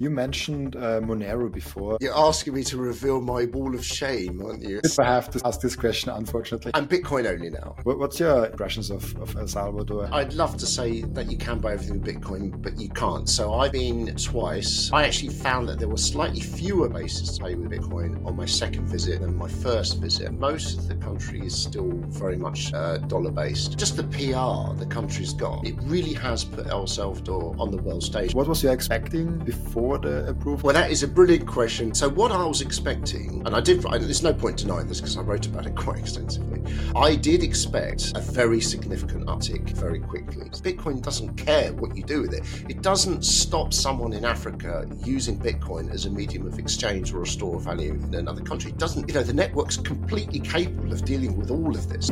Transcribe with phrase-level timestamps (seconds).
[0.00, 1.98] You mentioned uh, Monero before.
[2.00, 4.80] You're asking me to reveal my wall of shame, aren't you?
[4.82, 6.72] If I have to ask this question, unfortunately.
[6.72, 7.76] I'm Bitcoin only now.
[7.82, 10.08] What's your impressions of, of El Salvador?
[10.10, 13.28] I'd love to say that you can buy everything with Bitcoin, but you can't.
[13.28, 14.90] So I've been twice.
[14.90, 18.46] I actually found that there were slightly fewer bases to pay with Bitcoin on my
[18.46, 20.32] second visit than my first visit.
[20.32, 23.78] Most of the country is still very much uh, dollar based.
[23.78, 28.02] Just the PR the country's got, it really has put El Salvador on the world
[28.02, 28.34] stage.
[28.34, 30.66] What was you expecting before the uh, approval?
[30.66, 31.94] Well, that is a brilliant question.
[31.94, 35.22] So, what I was expecting, and I did, there's no point denying this because I
[35.22, 36.62] wrote about it quite extensively.
[36.94, 40.48] I did expect a very significant uptick very quickly.
[40.60, 45.38] Bitcoin doesn't care what you do with it, it doesn't stop someone in Africa using
[45.38, 48.70] Bitcoin as a medium of exchange or a store of value in another country.
[48.70, 52.10] It doesn't, you know, the network's completely capable of dealing with all of this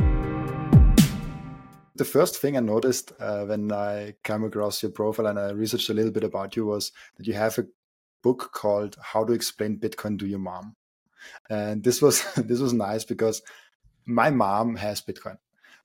[1.99, 5.89] the first thing I noticed uh, when I came across your profile and I researched
[5.89, 7.67] a little bit about you was that you have a
[8.23, 10.75] book called "How to Explain Bitcoin to Your Mom,"
[11.49, 13.43] and this was this was nice because
[14.05, 15.37] my mom has Bitcoin,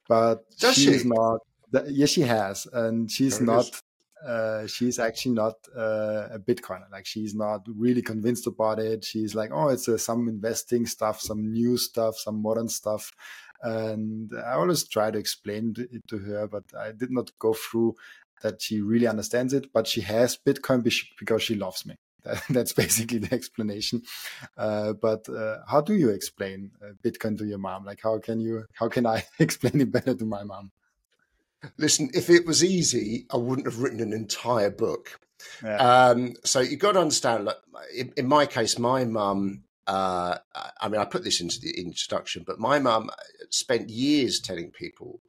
[0.08, 1.08] but Does she's she?
[1.08, 1.40] not.
[1.88, 3.82] Yes, she has, and she's There not.
[4.24, 6.90] Uh, she's actually not uh, a Bitcoiner.
[6.90, 9.04] Like she's not really convinced about it.
[9.04, 13.12] She's like, oh, it's uh, some investing stuff, some new stuff, some modern stuff.
[13.64, 17.94] And I always try to explain it to her, but I did not go through
[18.42, 19.72] that she really understands it.
[19.72, 20.84] But she has Bitcoin
[21.18, 21.96] because she loves me.
[22.50, 24.02] That's basically the explanation.
[24.56, 27.84] Uh, but uh, how do you explain uh, Bitcoin to your mom?
[27.84, 28.64] Like, how can you?
[28.74, 30.70] How can I explain it better to my mom?
[31.78, 35.18] Listen, if it was easy, I wouldn't have written an entire book.
[35.62, 35.76] Yeah.
[35.76, 37.56] Um, so you've got to understand, like,
[37.96, 40.38] in, in my case, my mum, uh,
[40.80, 43.10] I mean, I put this into the introduction, but my mum
[43.50, 45.20] spent years telling people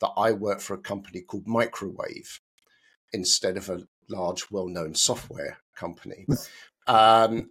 [0.00, 2.40] that I work for a company called Microwave
[3.12, 6.26] instead of a large, well known software company.
[6.86, 7.50] um,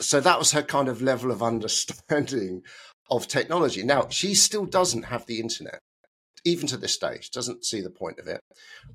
[0.00, 2.62] so that was her kind of level of understanding
[3.10, 3.82] of technology.
[3.82, 5.80] Now, she still doesn't have the internet
[6.48, 8.40] even to this day, she doesn't see the point of it.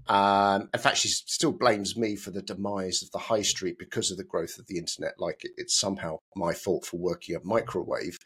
[0.08, 4.12] Um, in fact, she still blames me for the demise of the high street because
[4.12, 7.40] of the growth of the internet, like it, it's somehow my fault for working a
[7.44, 8.18] microwave.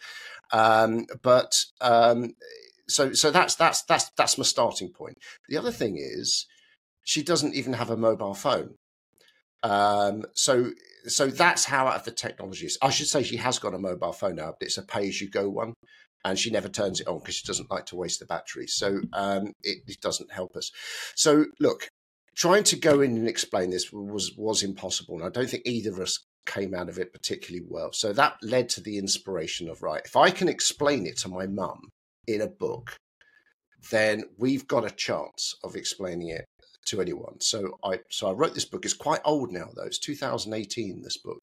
[0.52, 2.34] Um, but um,
[2.88, 5.18] so, so that's that's that's that's my starting point.
[5.50, 6.46] The other thing is,
[7.04, 8.76] she doesn't even have a mobile phone.
[9.64, 10.72] Um, so,
[11.08, 12.78] so that's how out of the technology is.
[12.82, 15.74] I should say she has got a mobile phone now, but it's a pay-as-you-go one
[16.28, 18.68] and she never turns it on because she doesn't like to waste the battery.
[18.68, 20.72] So um, it, it, doesn't help us.
[21.16, 21.88] So look,
[22.36, 25.92] trying to go in and explain this was was impossible, and I don't think either
[25.92, 27.92] of us came out of it particularly well.
[27.94, 31.46] So that led to the inspiration of right, if I can explain it to my
[31.46, 31.90] mum
[32.26, 32.96] in a book,
[33.92, 36.46] then we've got a chance of explaining it
[36.88, 37.40] to anyone.
[37.40, 38.84] So I so I wrote this book.
[38.84, 39.84] It's quite old now though.
[39.84, 41.02] It's 2018.
[41.04, 41.42] This book.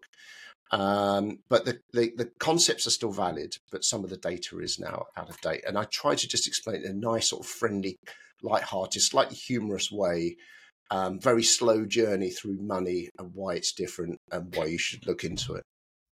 [0.75, 4.81] Um, but the, the, the, concepts are still valid, but some of the data is
[4.81, 5.63] now out of date.
[5.69, 7.97] And I try to just explain it in a nice, sort of friendly,
[8.43, 10.37] light-hearted, slightly humorous way.
[10.91, 15.23] Um, very slow journey through money and why it's different and why you should look
[15.23, 15.63] into it.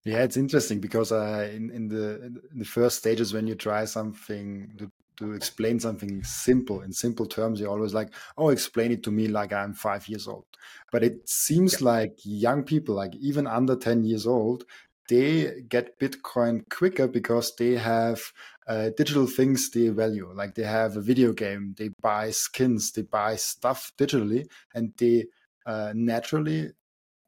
[0.05, 3.85] Yeah, it's interesting because uh, in in the in the first stages when you try
[3.85, 9.11] something to explain something simple in simple terms, you're always like, "Oh, explain it to
[9.11, 10.47] me like I'm five years old."
[10.93, 11.87] But it seems yeah.
[11.87, 14.65] like young people, like even under ten years old,
[15.09, 18.21] they get Bitcoin quicker because they have
[18.67, 20.31] uh, digital things they value.
[20.35, 25.27] Like they have a video game, they buy skins, they buy stuff digitally, and they
[25.67, 26.71] uh, naturally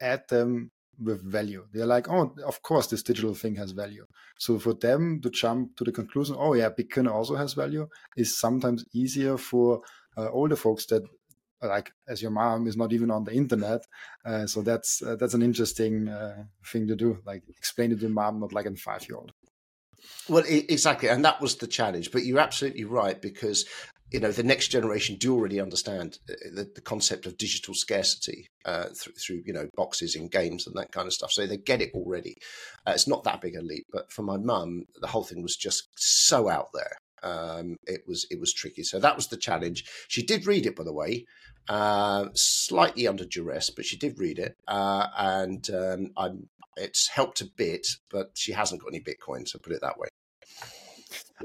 [0.00, 0.70] add them
[1.02, 1.66] with value.
[1.72, 4.06] They're like, oh, of course, this digital thing has value.
[4.38, 8.38] So for them to jump to the conclusion, oh yeah, Bitcoin also has value, is
[8.38, 9.82] sometimes easier for
[10.16, 11.02] uh, older folks that,
[11.62, 13.82] like as your mom, is not even on the internet.
[14.24, 17.18] Uh, so that's uh, that's an interesting uh, thing to do.
[17.24, 19.32] Like explain it to your mom, not like a five year old.
[20.28, 22.10] Well, exactly, and that was the challenge.
[22.10, 23.66] But you're absolutely right because
[24.10, 28.48] you know the next generation do already understand uh, the, the concept of digital scarcity
[28.64, 31.30] uh, through, through, you know boxes in games and that kind of stuff.
[31.32, 32.36] So they get it already.
[32.86, 35.56] Uh, it's not that big a leap, but for my mum, the whole thing was
[35.56, 36.96] just so out there.
[37.22, 38.82] Um, it was it was tricky.
[38.82, 39.84] So that was the challenge.
[40.08, 41.26] She did read it, by the way,
[41.68, 47.46] uh, slightly under duress, but she did read it, uh, and um, it's helped a
[47.56, 47.86] bit.
[48.10, 50.08] But she hasn't got any Bitcoin, so put it that way.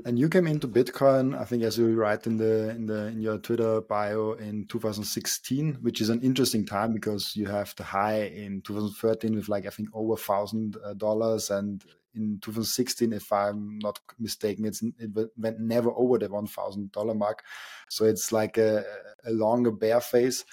[0.03, 3.21] And you came into Bitcoin, I think, as you write in the in the in
[3.21, 8.23] your Twitter bio in 2016, which is an interesting time because you have the high
[8.23, 11.83] in 2013 with like I think over thousand dollars, and
[12.13, 17.13] in 2016, if I'm not mistaken, it's it went never over the one thousand dollar
[17.15, 17.43] mark.
[17.89, 18.83] So it's like a,
[19.25, 20.43] a longer bear phase.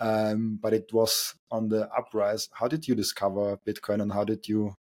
[0.00, 2.48] um, but it was on the uprise.
[2.52, 4.76] How did you discover Bitcoin, and how did you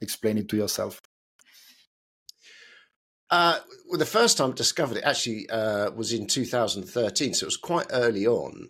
[0.00, 1.00] explain it to yourself?
[3.30, 3.58] Uh,
[3.88, 7.56] well, the first time I discovered it actually uh, was in 2013, so it was
[7.56, 8.68] quite early on.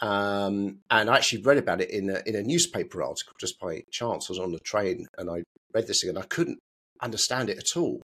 [0.00, 3.82] Um, and I actually read about it in a, in a newspaper article just by
[3.90, 4.28] chance.
[4.28, 5.42] I was on the train and I
[5.74, 6.58] read this thing and I couldn't
[7.02, 8.00] understand it at all,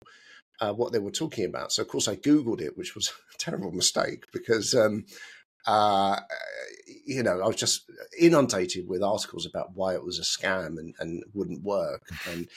[0.61, 1.73] uh, what they were talking about.
[1.73, 5.05] So, of course, I Googled it, which was a terrible mistake because, um,
[5.67, 6.19] uh,
[7.07, 7.89] you know, I was just
[8.19, 12.03] inundated with articles about why it was a scam and, and wouldn't work.
[12.29, 12.49] And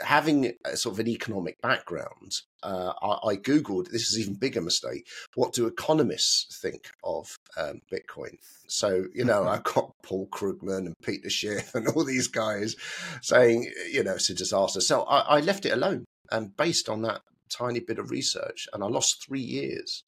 [0.00, 5.06] having sort of an economic background, uh, I, I, Googled, this is even bigger mistake,
[5.34, 8.36] what do economists think of um, Bitcoin?
[8.68, 12.74] So, you know, I've got Paul Krugman and Peter Schiff and all these guys
[13.20, 14.80] saying, you know, it's a disaster.
[14.80, 18.82] So I, I left it alone and based on that tiny bit of research, and
[18.82, 20.02] I lost three years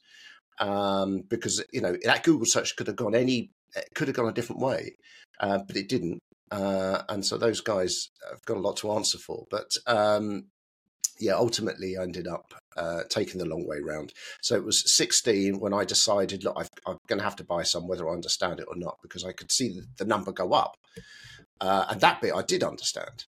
[0.58, 4.28] um, because, you know, that Google search could have gone any, it could have gone
[4.28, 4.96] a different way,
[5.40, 6.20] uh, but it didn't.
[6.55, 9.45] Uh, and so those guys have got a lot to answer for.
[9.51, 10.47] But um,
[11.19, 14.12] yeah, ultimately I ended up uh, taking the long way round.
[14.41, 17.65] So it was 16 when I decided, look, i am going to have to buy
[17.65, 20.53] some, whether I understand it or not, because I could see the, the number go
[20.53, 20.77] up.
[21.61, 23.25] Uh, and that bit I did understand.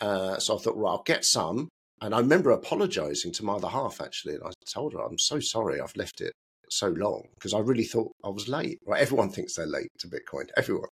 [0.00, 1.68] Uh, so I thought, well, I'll get some.
[2.00, 4.34] And I remember apologizing to my other half, actually.
[4.34, 6.32] And I told her, I'm so sorry I've left it
[6.70, 8.78] so long because I really thought I was late.
[8.86, 9.02] Right?
[9.02, 10.90] Everyone thinks they're late to Bitcoin, everyone.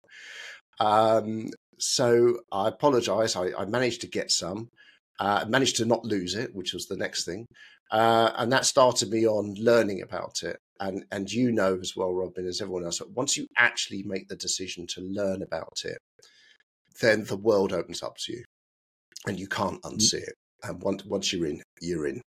[0.80, 3.36] Um, so I apologize.
[3.36, 4.68] I, I, managed to get some,
[5.20, 7.46] uh, managed to not lose it, which was the next thing.
[7.90, 10.58] Uh, and that started me on learning about it.
[10.80, 14.28] And, and you know as well, Robin, as everyone else, that once you actually make
[14.28, 15.98] the decision to learn about it,
[17.00, 18.44] then the world opens up to you
[19.26, 19.92] and you can't mm.
[19.92, 20.34] unsee it.
[20.62, 22.20] And once, once you're in, you're in.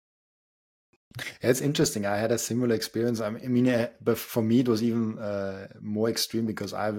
[1.40, 2.04] It's interesting.
[2.04, 3.20] I had a similar experience.
[3.20, 6.92] I mean, uh, but for me, it was even uh, more extreme because I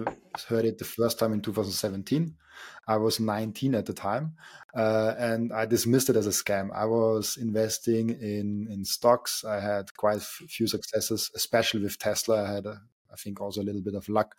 [0.47, 2.35] heard it the first time in 2017.
[2.87, 4.33] I was 19 at the time,
[4.75, 6.69] uh, and I dismissed it as a scam.
[6.73, 9.43] I was investing in in stocks.
[9.45, 12.43] I had quite a few successes, especially with Tesla.
[12.43, 12.81] I had a
[13.17, 14.35] think also a little bit of luck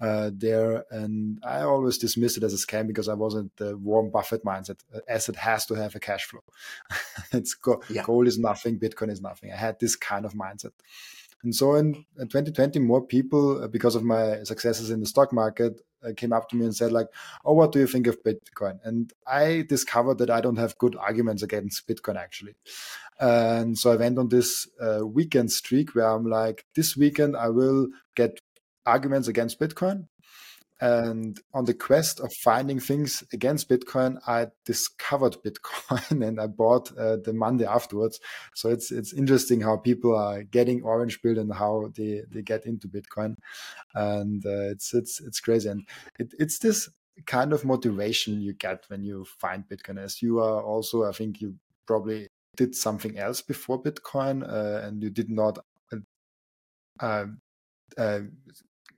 [0.00, 0.84] uh, there.
[0.90, 4.80] And I always dismissed it as a scam because I wasn't the Warren Buffett mindset.
[5.08, 6.44] Asset has to have a cash flow.
[7.32, 8.04] it's go- yeah.
[8.04, 9.52] gold is nothing, Bitcoin is nothing.
[9.52, 10.72] I had this kind of mindset.
[11.42, 15.32] And so in, in 2020, more people, uh, because of my successes in the stock
[15.32, 17.08] market, uh, came up to me and said like,
[17.44, 20.96] "Oh, what do you think of Bitcoin?" And I discovered that I don't have good
[20.96, 22.54] arguments against Bitcoin actually.
[23.18, 27.48] And so I went on this uh, weekend streak where I'm like, this weekend I
[27.48, 28.40] will get
[28.86, 30.06] arguments against Bitcoin
[30.80, 36.96] and on the quest of finding things against Bitcoin, I discovered Bitcoin and I bought
[36.96, 38.18] uh, the Monday afterwards.
[38.54, 42.64] So it's it's interesting how people are getting orange pilled and how they, they get
[42.64, 43.34] into Bitcoin,
[43.94, 45.68] and uh, it's it's it's crazy.
[45.68, 45.86] And
[46.18, 46.88] it, it's this
[47.26, 50.02] kind of motivation you get when you find Bitcoin.
[50.02, 51.56] As you are also, I think you
[51.86, 55.58] probably did something else before Bitcoin, uh, and you did not.
[57.00, 57.26] Uh,
[57.96, 58.20] uh,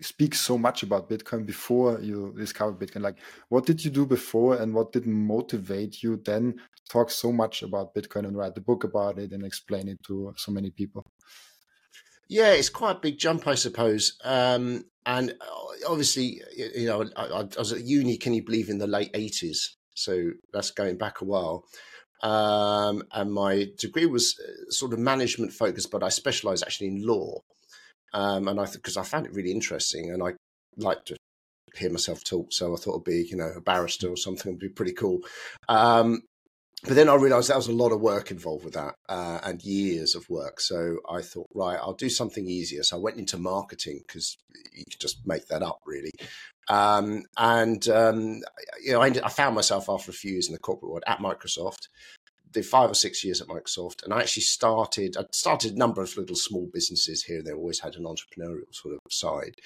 [0.00, 3.02] speak so much about Bitcoin before you discovered Bitcoin?
[3.02, 3.18] Like,
[3.48, 7.94] what did you do before, and what did motivate you then talk so much about
[7.94, 11.04] Bitcoin and write the book about it and explain it to so many people?
[12.28, 14.18] Yeah, it's quite a big jump, I suppose.
[14.24, 18.16] Um, and uh, obviously, you know, I, I, was at uni.
[18.16, 19.76] Can you believe in the late eighties?
[19.94, 21.64] So that's going back a while.
[22.22, 27.06] Um, and my degree was uh, sort of management focused, but I specialised actually in
[27.06, 27.42] law.
[28.14, 30.34] Um, and I because I found it really interesting, and I
[30.76, 31.16] like to
[31.76, 34.60] hear myself talk, so I thought it'd be you know a barrister or something would
[34.60, 35.20] be pretty cool.
[35.68, 36.22] Um,
[36.84, 39.62] but then I realised that was a lot of work involved with that uh, and
[39.62, 40.60] years of work.
[40.60, 42.82] So I thought, right, I'll do something easier.
[42.82, 44.36] So I went into marketing because
[44.72, 46.10] you could just make that up, really.
[46.68, 48.40] Um, and um,
[48.82, 51.04] you know, I, ended, I, found myself after a few years in the corporate world
[51.06, 51.88] at Microsoft,
[52.52, 55.16] did five or six years at Microsoft, and I actually started.
[55.16, 57.38] I started a number of little small businesses here.
[57.38, 59.56] and They always had an entrepreneurial sort of side,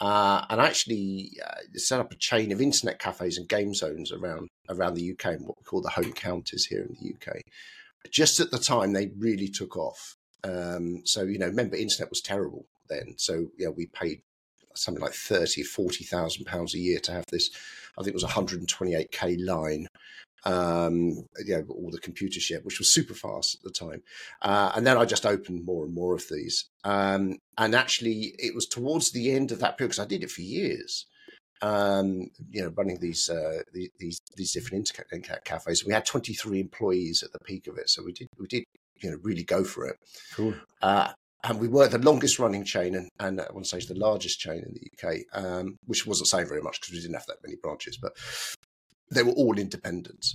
[0.00, 4.48] uh, and actually uh, set up a chain of internet cafes and game zones around
[4.68, 7.40] around the UK, and what we call the home counties here in the UK.
[8.10, 10.16] Just at the time, they really took off.
[10.44, 13.14] Um, so you know, remember, internet was terrible then.
[13.18, 14.22] So yeah, we paid
[14.74, 17.50] something like 30, 40,000 pounds a year to have this.
[17.98, 19.88] I think it was 128k line
[20.44, 24.02] um, you know, all the computer shit, which was super fast at the time.
[24.42, 26.66] Uh, and then I just opened more and more of these.
[26.84, 30.30] Um, and actually, it was towards the end of that period because I did it
[30.30, 31.06] for years.
[31.62, 33.60] Um, you know, running these uh,
[33.98, 35.84] these these different internet cafes.
[35.84, 38.64] We had 23 employees at the peak of it, so we did we did
[38.96, 39.96] you know really go for it.
[40.34, 40.54] Cool.
[40.80, 41.12] Uh,
[41.44, 43.94] and we were the longest running chain, and, and I want to say it's the
[43.94, 47.26] largest chain in the UK, um, which wasn't saying very much because we didn't have
[47.26, 48.12] that many branches, but
[49.10, 50.26] they were all independent.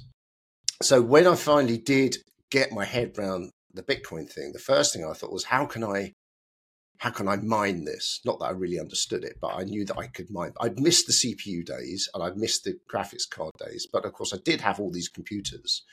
[0.82, 2.18] So when I finally did
[2.52, 5.84] get my head around the Bitcoin thing, the first thing I thought was, how can
[5.84, 6.14] I
[7.00, 8.22] how can I mine this?
[8.26, 10.54] Not that I really understood it, but I knew that I could mine.
[10.62, 14.34] I'd missed the CPU days and I'd missed the graphics card days, but of course
[14.34, 15.84] I did have all these computers.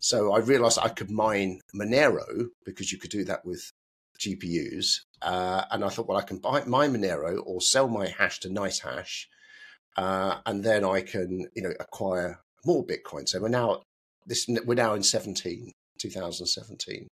[0.00, 3.70] So I realized I could mine Monero because you could do that with
[4.18, 5.00] GPUs.
[5.20, 8.48] Uh, and I thought, well, I can buy my Monero or sell my hash to
[8.48, 9.26] NiceHash,
[9.96, 13.28] uh, and then I can, you know, acquire more Bitcoin.
[13.28, 13.82] So we're now
[14.26, 17.08] this we're now in 17, 2017,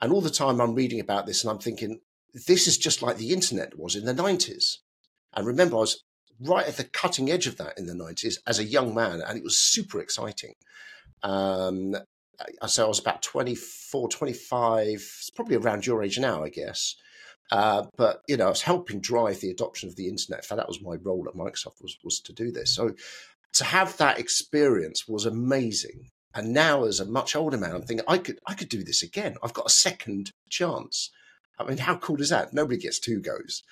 [0.00, 2.00] and all the time I'm reading about this and I'm thinking
[2.46, 4.78] this is just like the internet was in the 90s.
[5.34, 6.02] And remember, I was
[6.40, 9.38] right at the cutting edge of that in the 90s as a young man, and
[9.38, 10.54] it was super exciting.
[11.22, 11.96] Um,
[12.66, 16.94] so I was about 24, 25, probably around your age now, I guess.
[17.50, 20.40] Uh, but you know, I was helping drive the adoption of the internet.
[20.40, 22.74] In fact, that was my role at Microsoft was was to do this.
[22.74, 22.94] So
[23.54, 26.10] to have that experience was amazing.
[26.34, 29.02] And now, as a much older man, I'm thinking I could I could do this
[29.02, 29.36] again.
[29.42, 31.10] I've got a second chance.
[31.58, 32.52] I mean, how cool is that?
[32.52, 33.62] Nobody gets two goes.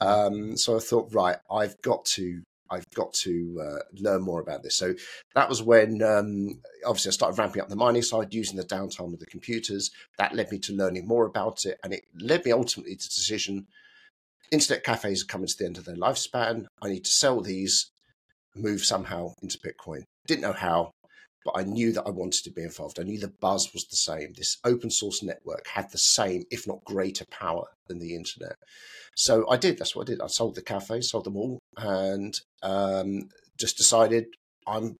[0.00, 4.62] Um, so I thought, right, I've got to I've got to uh, learn more about
[4.62, 4.76] this.
[4.76, 4.94] So
[5.34, 9.12] that was when um, obviously I started ramping up the mining side using the downtime
[9.12, 9.90] of the computers.
[10.16, 13.14] That led me to learning more about it, and it led me ultimately to the
[13.14, 13.66] decision:
[14.50, 16.64] internet cafes are coming to the end of their lifespan.
[16.80, 17.90] I need to sell these,
[18.56, 20.04] move somehow into Bitcoin.
[20.26, 20.92] Didn't know how,
[21.44, 22.98] but I knew that I wanted to be involved.
[22.98, 24.32] I knew the buzz was the same.
[24.32, 28.56] This open source network had the same, if not greater, power than the internet.
[29.14, 29.78] So I did.
[29.78, 30.22] That's what I did.
[30.22, 34.26] I sold the cafes, sold them all, and um, just decided
[34.66, 34.96] I'm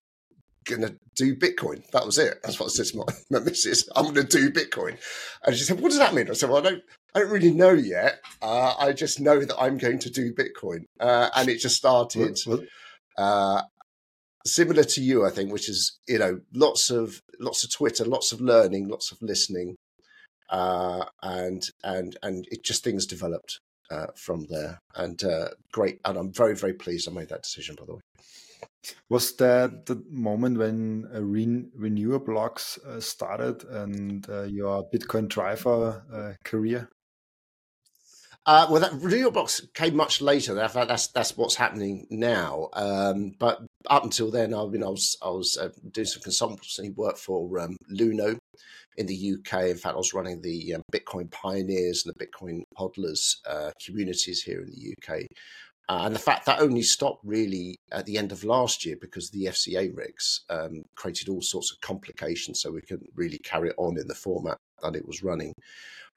[0.65, 1.89] going to do Bitcoin.
[1.91, 2.39] That was it.
[2.43, 3.05] That's what I said to my,
[3.39, 3.87] my missus.
[3.95, 4.97] I'm going to do Bitcoin.
[5.45, 6.29] And she said, What does that mean?
[6.29, 8.19] I said, Well, I don't, I don't really know yet.
[8.41, 10.85] Uh, I just know that I'm going to do Bitcoin.
[10.99, 12.37] Uh, and it just started.
[13.17, 13.61] Uh,
[14.45, 18.31] similar to you, I think, which is you know lots of lots of Twitter, lots
[18.31, 19.75] of learning, lots of listening,
[20.49, 23.59] uh, and and and it just things developed
[23.91, 25.99] uh, from there, and uh, great.
[26.05, 27.75] And I'm very very pleased I made that decision.
[27.77, 28.01] By the way,
[29.09, 36.03] was that the moment when uh, Ren- RenewaBlox uh, started and uh, your Bitcoin driver
[36.11, 36.89] uh, career?
[38.45, 40.53] Uh, well, that RenewaBlox came much later.
[40.53, 42.67] That, that's that's what's happening now.
[42.73, 46.93] Um, but up until then, I mean, I was I was uh, doing some consultancy
[46.93, 48.37] work for um, Luno
[48.97, 49.63] in the UK.
[49.65, 54.41] In fact, I was running the um, Bitcoin pioneers and the Bitcoin hodlers uh, communities
[54.41, 55.25] here in the UK.
[55.89, 59.29] Uh, and the fact that only stopped really at the end of last year because
[59.29, 63.75] the FCA regs um, created all sorts of complications, so we couldn't really carry it
[63.77, 65.53] on in the format that it was running.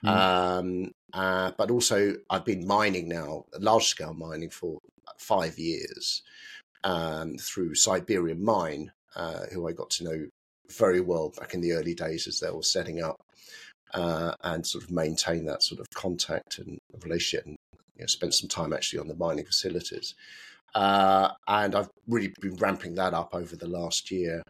[0.04, 0.08] Mm.
[0.08, 4.78] Um, uh, but also, I've been mining now, large scale mining for
[5.18, 6.22] five years
[6.84, 10.26] um, through Cyberian Mine, uh, who I got to know
[10.70, 13.16] very well back in the early days as they were setting up
[13.94, 17.56] uh, and sort of maintain that sort of contact and relationship and
[17.96, 20.14] you know, spent some time actually on the mining facilities.
[20.74, 24.42] Uh, and I've really been ramping that up over the last year.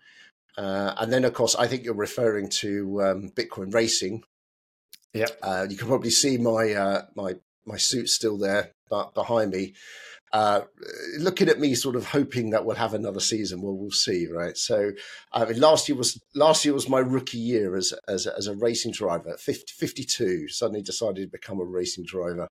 [0.59, 4.25] Uh, and then, of course, I think you're referring to um, Bitcoin racing.
[5.13, 9.51] Yeah, uh, you can probably see my uh, my my suit still there, but behind
[9.51, 9.75] me,
[10.33, 10.63] uh,
[11.19, 13.63] looking at me, sort of hoping that we'll have another season.
[13.63, 14.57] Well, we'll see, right?
[14.57, 14.93] So,
[15.33, 18.57] I mean, last year was last year was my rookie year as as, as a
[18.57, 19.37] racing driver.
[19.39, 22.49] 50, 52, suddenly decided to become a racing driver.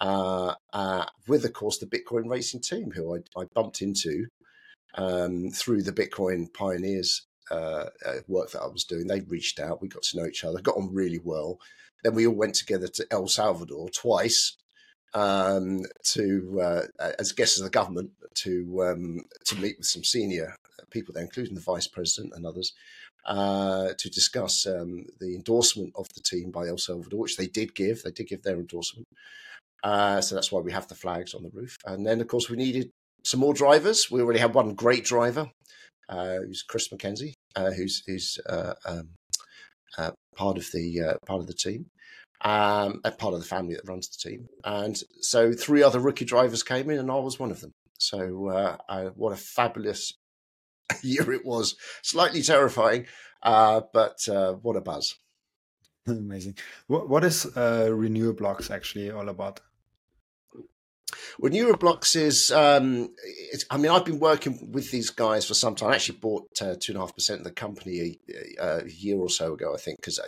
[0.00, 4.26] Uh, uh, with, of course, the Bitcoin racing team, who I, I bumped into
[4.94, 9.06] um, through the Bitcoin pioneers uh, uh, work that I was doing.
[9.06, 11.58] They reached out, we got to know each other, got on really well.
[12.02, 14.56] Then we all went together to El Salvador twice
[15.14, 16.82] um, to uh,
[17.18, 20.54] as guests of the government to um, to meet with some senior
[20.90, 22.72] people there, including the vice president and others,
[23.26, 27.74] uh, to discuss um, the endorsement of the team by El Salvador, which they did
[27.74, 28.02] give.
[28.02, 29.06] They did give their endorsement.
[29.82, 31.76] Uh, so that's why we have the flags on the roof.
[31.86, 32.90] And then, of course, we needed
[33.24, 34.10] some more drivers.
[34.10, 35.50] We already had one great driver,
[36.08, 39.08] uh, who's Chris McKenzie, uh, who's who's uh, um,
[40.36, 41.86] part of the part of the team
[42.42, 44.48] um, a part of the family that runs the team.
[44.64, 47.72] And so three other rookie drivers came in, and I was one of them.
[47.98, 50.14] So uh, I, what a fabulous
[51.02, 51.76] year it was!
[52.02, 53.06] Slightly terrifying,
[53.42, 55.16] uh, but uh, what a buzz!
[56.06, 56.56] Amazing.
[56.86, 59.60] What, what is uh, RenewaBlox actually all about?
[61.40, 63.14] RenewaBlox is, um,
[63.70, 65.90] I mean, I've been working with these guys for some time.
[65.90, 68.18] I actually bought uh, two and a half percent of the company
[68.58, 70.20] a, a, year or so ago, I think, because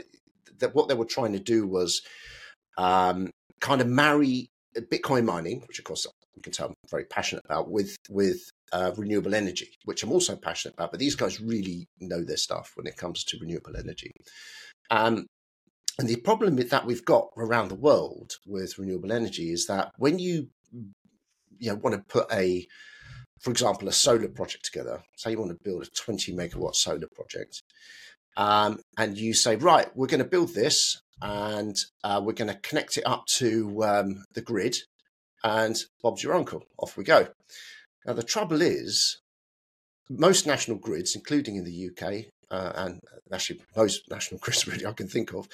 [0.59, 2.03] that what they were trying to do was
[2.79, 3.31] um,
[3.61, 7.71] kind of marry Bitcoin mining, which of course you can tell I'm very passionate about,
[7.71, 8.41] with with
[8.73, 10.91] uh, renewable energy, which I'm also passionate about.
[10.91, 14.11] But these guys really know their stuff when it comes to renewable energy.
[14.91, 15.27] Um,
[15.99, 20.19] and the problem that we've got around the world with renewable energy is that when
[20.19, 20.49] you
[21.59, 22.67] you know, want to put a,
[23.41, 27.09] for example, a solar project together, say you want to build a 20 megawatt solar
[27.15, 27.63] project,
[28.37, 32.61] um, and you say, right, we're going to build this and uh, we're going to
[32.61, 34.77] connect it up to um, the grid,
[35.45, 36.65] and Bob's your uncle.
[36.79, 37.29] Off we go.
[38.05, 39.21] Now, the trouble is,
[40.11, 43.01] most national grids, including in the UK, uh, and
[43.33, 45.49] actually most national grids really I can think of,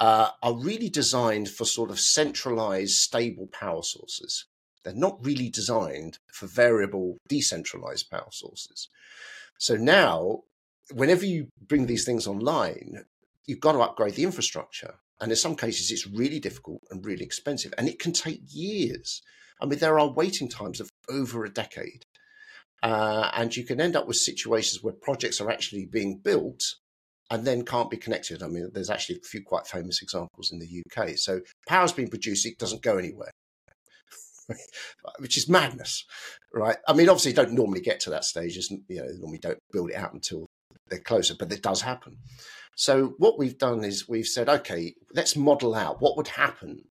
[0.00, 4.46] uh, are really designed for sort of centralized, stable power sources.
[4.84, 8.88] They're not really designed for variable, decentralized power sources.
[9.58, 10.40] So now,
[10.94, 13.04] whenever you bring these things online,
[13.46, 14.94] you've got to upgrade the infrastructure.
[15.20, 19.22] And in some cases, it's really difficult and really expensive, and it can take years.
[19.60, 22.04] I mean, there are waiting times of over a decade.
[22.82, 26.64] Uh, and you can end up with situations where projects are actually being built
[27.30, 28.42] and then can't be connected.
[28.42, 31.16] I mean, there's actually a few quite famous examples in the UK.
[31.16, 33.30] So power's being produced, it doesn't go anywhere,
[35.18, 36.04] which is madness,
[36.52, 36.76] right?
[36.88, 38.56] I mean, obviously, you don't normally get to that stage.
[38.68, 40.46] You know, normally don't build it out until
[40.92, 42.18] they're closer, but it does happen.
[42.76, 46.84] So what we've done is we've said, okay, let's model out what would happen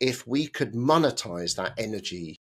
[0.00, 2.36] if we could monetize that energy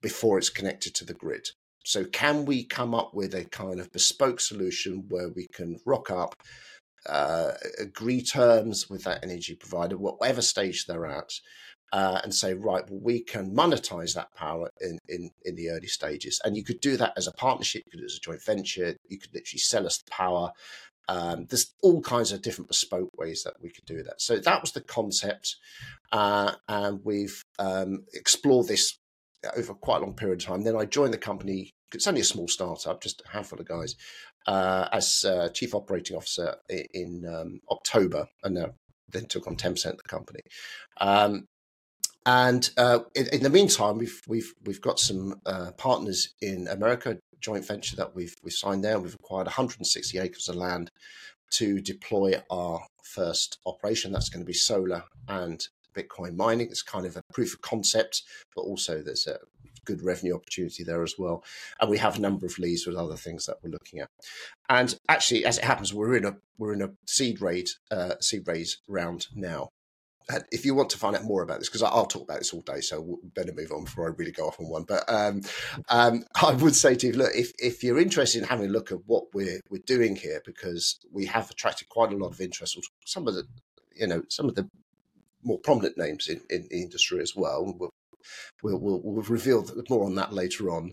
[0.00, 1.48] before it's connected to the grid.
[1.84, 6.10] So, can we come up with a kind of bespoke solution where we can rock
[6.10, 6.34] up,
[7.08, 11.32] uh, agree terms with that energy provider, whatever stage they're at,
[11.92, 15.86] uh, and say, right, well, we can monetize that power in, in, in the early
[15.86, 16.40] stages.
[16.44, 18.44] And you could do that as a partnership, you could do it as a joint
[18.44, 20.50] venture, you could literally sell us the power.
[21.08, 24.20] Um, there's all kinds of different bespoke ways that we could do that.
[24.22, 25.56] So that was the concept.
[26.12, 28.98] Uh, and we've um, explored this
[29.56, 30.62] over quite a long period of time.
[30.62, 31.72] Then I joined the company.
[31.92, 33.96] It's only a small startup, just a handful of guys,
[34.46, 38.68] uh, as uh, chief operating officer in, um, October, and uh,
[39.08, 40.40] then took on ten percent of the company.
[40.98, 41.46] Um,
[42.24, 47.18] and uh, in, in, the meantime, we've we've we've got some uh, partners in America,
[47.40, 48.94] joint venture that we've we've signed there.
[48.94, 50.90] And we've acquired 160 acres of land
[51.52, 54.12] to deploy our first operation.
[54.12, 56.68] That's going to be solar and Bitcoin mining.
[56.68, 58.22] It's kind of a proof of concept,
[58.54, 59.38] but also there's a
[59.84, 61.44] good revenue opportunity there as well.
[61.80, 64.08] And we have a number of leads with other things that we're looking at.
[64.68, 68.46] And actually, as it happens, we're in a we're in a seed raise uh, seed
[68.46, 69.70] raise round now.
[70.50, 72.60] If you want to find out more about this, because I'll talk about this all
[72.62, 74.84] day, so we better move on before I really go off on one.
[74.84, 75.42] But um,
[75.88, 78.92] um, I would say to you, look, if, if you're interested in having a look
[78.92, 82.78] at what we're we're doing here, because we have attracted quite a lot of interest.
[83.04, 83.44] Some of the,
[83.94, 84.68] you know, some of the
[85.42, 87.74] more prominent names in, in the industry as well.
[87.78, 87.90] We'll,
[88.62, 90.90] we'll, we'll, we'll reveal more on that later on.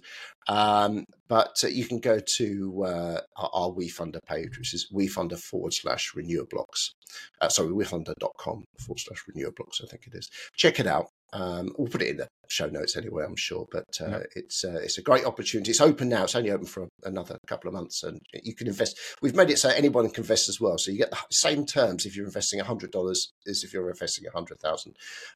[0.48, 5.38] Um, but uh, you can go to uh, our, our WeFunder page, which is WeFunder
[5.38, 6.92] forward slash renewablox.
[7.40, 10.30] Uh, sorry, WeFunder.com forward slash renewablox, I think it is.
[10.56, 11.08] Check it out.
[11.32, 13.68] Um, we'll put it in the show notes anyway, I'm sure.
[13.72, 14.24] But uh, yeah.
[14.36, 15.70] it's uh, it's a great opportunity.
[15.72, 16.24] It's open now.
[16.24, 18.98] It's only open for another couple of months, and you can invest.
[19.22, 20.78] We've made it so anyone can invest as well.
[20.78, 24.26] So you get the same terms if you're investing hundred dollars as if you're investing
[24.28, 24.96] a hundred thousand.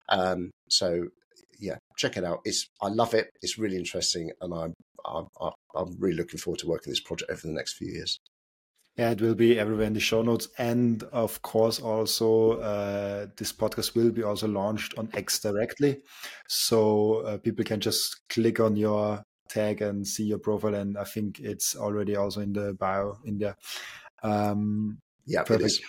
[0.09, 1.09] Um, so
[1.63, 2.39] yeah, check it out.
[2.43, 3.29] It's I love it.
[3.41, 4.73] It's really interesting, and I'm
[5.05, 5.27] I'm
[5.73, 8.19] I'm really looking forward to working this project over the next few years.
[8.97, 10.49] Yeah, it will be everywhere in the show notes.
[10.59, 16.01] And of course, also, uh, this podcast will be also launched on X directly.
[16.47, 20.75] So uh, people can just click on your tag and see your profile.
[20.75, 23.55] And I think it's already also in the bio in there.
[24.21, 25.81] Um, yeah, perfect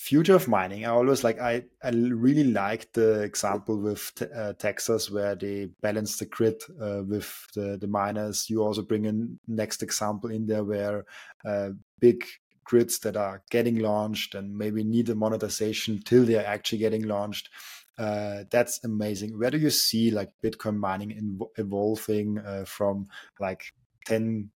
[0.00, 5.10] future of mining i always like i i really like the example with uh, texas
[5.10, 8.48] where they balance the grid uh, with the, the miners.
[8.48, 11.04] You also bring in next example in there where
[11.44, 12.24] uh, big
[12.64, 17.50] grids that are getting launched and maybe need a monetization till they're actually getting launched.
[17.98, 19.38] Uh, that's amazing.
[19.38, 23.08] Where do you see like bitcoin mining in, evolving uh, from
[23.38, 23.74] like
[24.06, 24.50] 10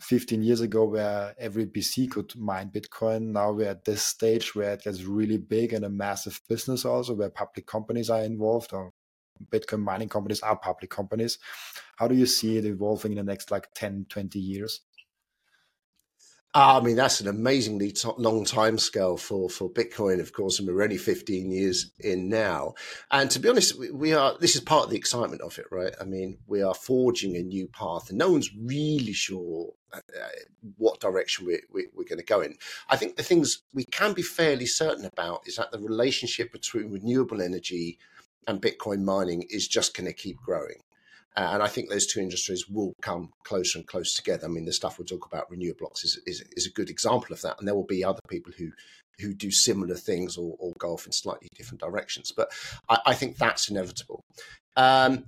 [0.00, 3.32] 15 years ago where every PC could mine Bitcoin.
[3.32, 7.14] Now we're at this stage where it gets really big and a massive business also
[7.14, 8.92] where public companies are involved or
[9.50, 11.38] Bitcoin mining companies are public companies.
[11.96, 14.80] How do you see it evolving in the next like 10, 20 years?
[16.54, 20.66] I mean, that's an amazingly t- long time scale for, for Bitcoin, of course, and
[20.66, 22.72] we're only 15 years in now.
[23.10, 25.94] And to be honest, we, are, this is part of the excitement of it, right?
[26.00, 30.00] I mean, we are forging a new path and no one's really sure uh,
[30.78, 32.56] what direction we, we, we're going to go in.
[32.88, 36.90] I think the things we can be fairly certain about is that the relationship between
[36.90, 37.98] renewable energy
[38.46, 40.82] and Bitcoin mining is just going to keep growing.
[41.36, 44.46] Uh, and I think those two industries will come closer and closer together.
[44.46, 47.42] I mean, the stuff we talk about, RenewaBlox, is, is, is a good example of
[47.42, 47.56] that.
[47.58, 48.70] And there will be other people who
[49.20, 52.32] who do similar things or, or go off in slightly different directions.
[52.36, 52.52] But
[52.88, 54.22] I, I think that's inevitable.
[54.76, 55.24] Um,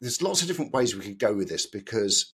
[0.00, 2.32] there's lots of different ways we could go with this because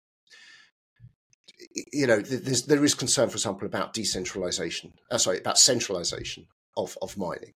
[1.92, 4.92] you know there's, there is concern, for example, about decentralization.
[5.10, 7.52] Uh, sorry, about centralization of of mining,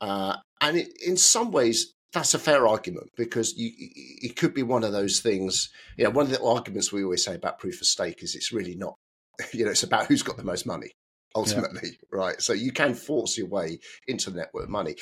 [0.00, 4.62] uh, and it, in some ways that's a fair argument because you, it could be
[4.62, 5.70] one of those things.
[5.96, 8.52] You know, one of the arguments we always say about proof of stake is it's
[8.52, 8.94] really not.
[9.52, 10.92] You know, it's about who's got the most money
[11.34, 12.08] ultimately, yeah.
[12.10, 12.40] right?
[12.40, 14.94] So you can force your way into the network money.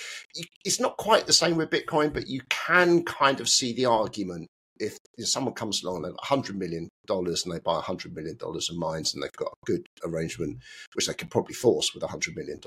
[0.65, 4.49] It's not quite the same with Bitcoin, but you can kind of see the argument
[4.81, 9.13] if, someone comes along and they've $100 million and they buy $100 million of mines
[9.13, 10.59] and they've got a good arrangement,
[10.95, 12.59] which they can probably force with $100 million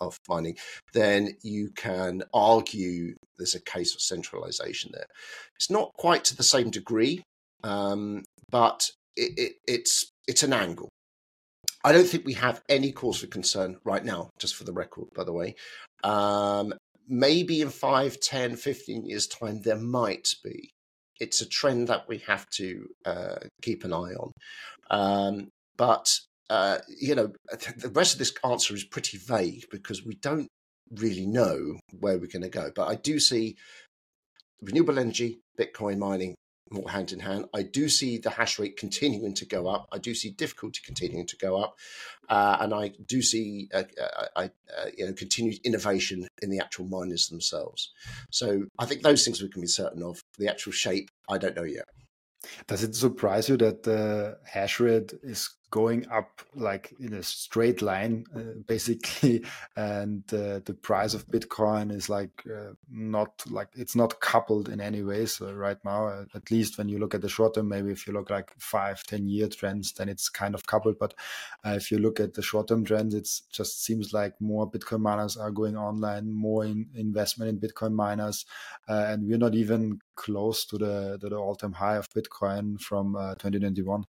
[0.00, 0.56] of mining,
[0.92, 5.06] then you can argue there's a case of centralization there.
[5.56, 7.22] It's not quite to the same degree,
[7.62, 10.88] um, but it, it, it's, it's an angle.
[11.84, 15.08] I don't think we have any cause for concern right now, just for the record,
[15.14, 15.54] by the way.
[16.02, 16.74] Um,
[17.08, 20.70] maybe in 5, 10, 15 years' time, there might be
[21.20, 24.32] it's a trend that we have to uh, keep an eye on.
[24.90, 26.18] Um, but
[26.50, 27.32] uh, you know,
[27.76, 30.48] the rest of this answer is pretty vague because we don't
[30.96, 32.70] really know where we're going to go.
[32.74, 33.56] But I do see
[34.60, 36.34] renewable energy, Bitcoin mining,
[36.72, 37.46] more hand in hand.
[37.54, 39.88] I do see the hash rate continuing to go up.
[39.92, 41.78] I do see difficulty continuing to go up,
[42.28, 44.48] uh, and I do see uh, uh, uh,
[44.96, 47.92] you know continued innovation in the actual miners themselves.
[48.30, 50.20] So I think those things we can be certain of.
[50.38, 51.84] The actual shape, I don't know yet.
[52.66, 57.80] Does it surprise you that the hash rate is going up like in a straight
[57.80, 59.42] line, uh, basically,
[59.76, 64.80] and uh, the price of Bitcoin is like uh, not like it's not coupled in
[64.80, 65.24] any way.
[65.24, 68.06] So right now, uh, at least when you look at the short term, maybe if
[68.06, 70.98] you look like five, ten year trends, then it's kind of coupled.
[71.00, 71.14] But
[71.64, 75.00] uh, if you look at the short term trends, it just seems like more Bitcoin
[75.00, 78.44] miners are going online, more in investment in Bitcoin miners,
[78.88, 82.78] uh, and we're not even close to the to the all time high of Bitcoin
[82.78, 84.04] from 2021.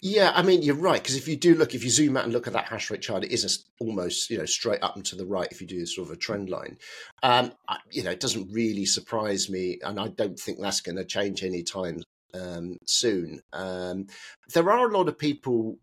[0.00, 2.32] Yeah, I mean you're right because if you do look, if you zoom out and
[2.32, 5.04] look at that hash rate chart, it is a, almost you know straight up and
[5.06, 5.48] to the right.
[5.50, 6.78] If you do sort of a trend line,
[7.22, 10.96] um, I, you know, it doesn't really surprise me, and I don't think that's going
[10.96, 12.02] to change anytime
[12.34, 13.40] um, soon.
[13.52, 14.06] Um,
[14.52, 15.78] there are a lot of people.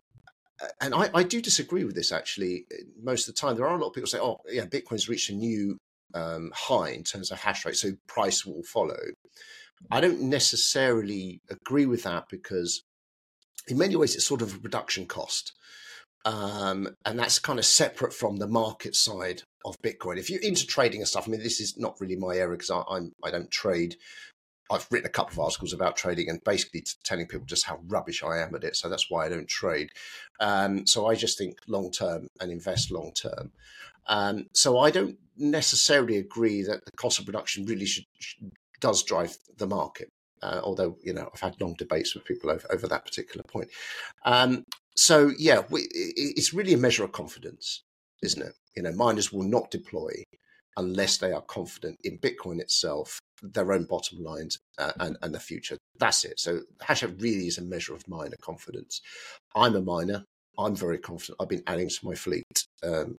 [0.80, 2.65] And I, I do disagree with this actually.
[3.04, 5.30] Most of the time, there are a lot of people say, "Oh, yeah, Bitcoin's reached
[5.30, 5.78] a new
[6.13, 8.95] um, high in terms of hash rate, so price will follow."
[9.91, 12.84] I don't necessarily agree with that because
[13.67, 15.54] in many ways, it's sort of a production cost.
[16.25, 20.17] Um, and that's kind of separate from the market side of Bitcoin.
[20.17, 22.71] If you're into trading and stuff, I mean, this is not really my area because
[22.71, 23.95] I'm I don't trade.
[24.71, 28.23] I've written a couple of articles about trading and basically telling people just how rubbish
[28.23, 28.75] I am at it.
[28.75, 29.89] So that's why I don't trade.
[30.39, 33.51] Um, so I just think long term and invest long term.
[34.08, 38.06] Um, so I don't necessarily agree that the cost of production really should,
[38.80, 40.10] does drive the market
[40.45, 43.69] uh, although you know I've had long debates with people over, over that particular point.
[44.25, 44.63] Um,
[44.95, 47.84] so yeah, we, it's really a measure of confidence,
[48.23, 48.53] isn't it?
[48.75, 50.23] You know, miners will not deploy
[50.77, 55.39] unless they are confident in Bitcoin itself, their own bottom lines, uh, and, and the
[55.39, 55.77] future.
[55.99, 56.39] That's it.
[56.39, 59.01] So Hashrate really is a measure of miner confidence.
[59.55, 60.23] I'm a miner.
[60.58, 61.38] I'm very confident.
[61.41, 62.43] I've been adding to my fleet
[62.84, 63.15] um,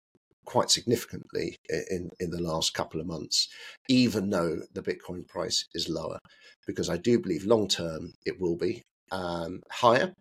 [0.47, 3.49] quite significantly in, in the last couple of months,
[3.89, 6.19] even though the Bitcoin price is lower,
[6.67, 8.83] because I do believe long term it will be
[9.13, 10.13] um, higher.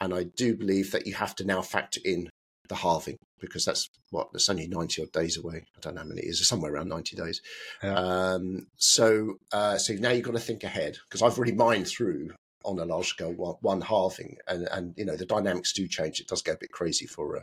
[0.00, 2.28] And I do believe that you have to now factor in
[2.68, 5.62] the halving because that's what that's only 90 odd days away.
[5.76, 7.40] I don't know how many it is, somewhere around 90 days.
[7.82, 7.94] Yeah.
[7.94, 12.30] Um, so, uh, so now you've got to think ahead because I've already mined through
[12.64, 16.20] on a large scale one, one halving and, and, you know, the dynamics do change.
[16.20, 17.42] It does get a bit crazy for, uh,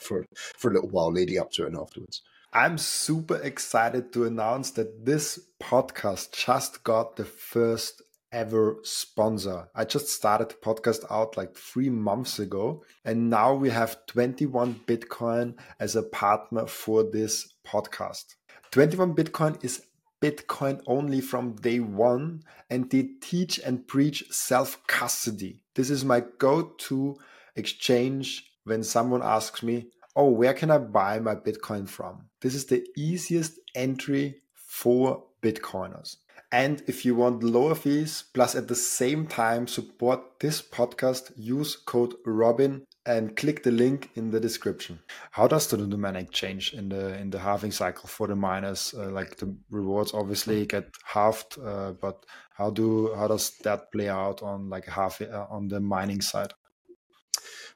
[0.00, 2.22] for for a little while leading up to it and afterwards.
[2.52, 9.68] I'm super excited to announce that this podcast just got the first ever sponsor.
[9.74, 14.80] I just started the podcast out like three months ago, and now we have 21
[14.86, 18.34] Bitcoin as a partner for this podcast.
[18.72, 19.82] 21 Bitcoin is
[20.20, 25.62] Bitcoin only from day one, and they teach and preach self custody.
[25.74, 27.16] This is my go to
[27.56, 32.66] exchange when someone asks me, "Oh, where can I buy my Bitcoin from?" This is
[32.66, 36.16] the easiest entry for Bitcoiners.
[36.52, 41.76] And if you want lower fees, plus at the same time support this podcast, use
[41.76, 44.98] code Robin and click the link in the description.
[45.30, 48.92] How does the dynamic change in the in the halving cycle for the miners?
[48.96, 54.08] Uh, like the rewards obviously get halved, uh, but how do how does that play
[54.08, 56.52] out on like half uh, on the mining side?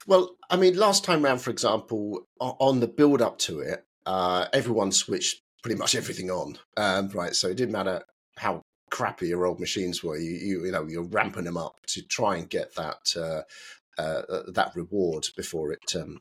[0.06, 4.46] Well, I mean, last time round, for example, on the build up to it, uh,
[4.52, 7.34] everyone switched pretty much everything on, um, right?
[7.34, 8.02] So it didn't matter
[8.36, 10.18] how crappy your old machines were.
[10.18, 13.42] You, you, you know, you're ramping them up to try and get that uh,
[14.00, 16.20] uh, that reward before it um,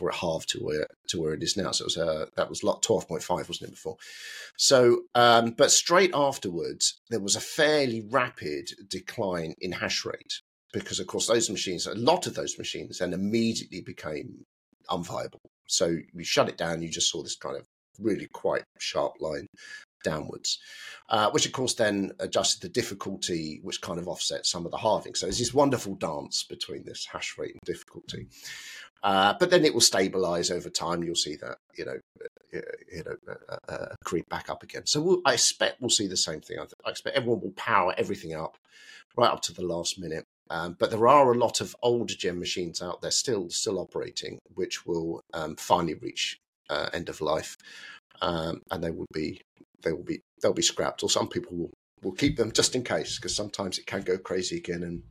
[0.00, 1.70] it halved to where to where it is now.
[1.72, 3.96] So it was uh, that was lot twelve point five, wasn't it before?
[4.56, 10.42] So, um, but straight afterwards, there was a fairly rapid decline in hash rate
[10.72, 14.44] because, of course, those machines, a lot of those machines, then immediately became
[14.88, 15.40] unviable.
[15.66, 16.82] So you shut it down.
[16.82, 17.64] You just saw this kind of
[17.98, 19.46] really quite sharp line
[20.02, 20.58] downwards,
[21.08, 24.78] uh, which of course then adjusted the difficulty, which kind of offset some of the
[24.78, 25.14] halving.
[25.14, 28.26] So there's this wonderful dance between this hash rate and difficulty.
[29.02, 31.02] Uh, but then it will stabilize over time.
[31.02, 31.98] You'll see that you know,
[32.54, 32.58] uh,
[32.92, 34.86] you know, uh, uh, uh, creep back up again.
[34.86, 36.58] So we'll, I expect we'll see the same thing.
[36.60, 38.56] I, I, expect everyone will power everything up
[39.16, 40.24] right up to the last minute.
[40.52, 44.38] Um, but there are a lot of older gen machines out there still still operating,
[44.54, 46.38] which will um, finally reach
[46.92, 47.56] end of life,
[48.22, 49.40] um, and they will be
[49.82, 51.70] they will be they'll be scrapped, or some people will
[52.02, 55.02] will keep them just in case because sometimes it can go crazy again, and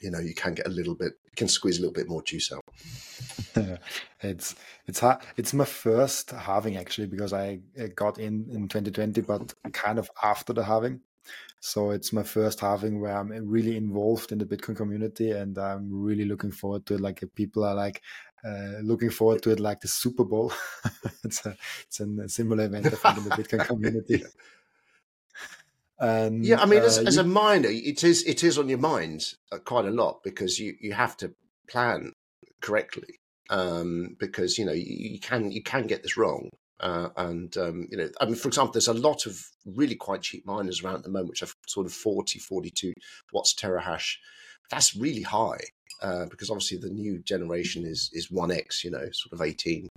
[0.00, 2.52] you know you can get a little bit can squeeze a little bit more juice
[2.52, 2.62] out.
[4.20, 5.18] it's it's hard.
[5.36, 7.60] It's my first halving actually because I
[7.94, 11.00] got in in 2020, but kind of after the halving.
[11.60, 15.88] So it's my first halving where I'm really involved in the Bitcoin community, and I'm
[15.92, 17.00] really looking forward to it.
[17.00, 18.02] Like people are like,
[18.44, 20.52] uh, looking forward to it like the Super Bowl.
[21.24, 21.56] it's a
[21.86, 24.24] it's a similar event I think in the Bitcoin community.
[26.02, 28.78] And, yeah, I mean, as, uh, as, a miner, it is it is on your
[28.78, 31.34] mind uh, quite a lot because you you have to
[31.68, 32.14] plan
[32.62, 36.50] correctly um, because you know you, you, can you can get this wrong.
[36.80, 40.22] Uh, and um, you know, I mean, for example, there's a lot of really quite
[40.22, 42.92] cheap miners around at the moment, which are sort of 40, 42
[43.32, 44.16] watts terahash.
[44.70, 45.60] That's really high
[46.02, 49.88] uh, because obviously the new generation is is 1x you know sort of 18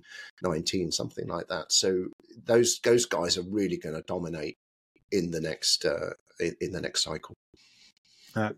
[0.42, 2.06] 19 something like that so
[2.44, 4.56] those those guys are really going to dominate
[5.12, 7.34] in the next uh, in, in the next cycle
[8.36, 8.50] uh,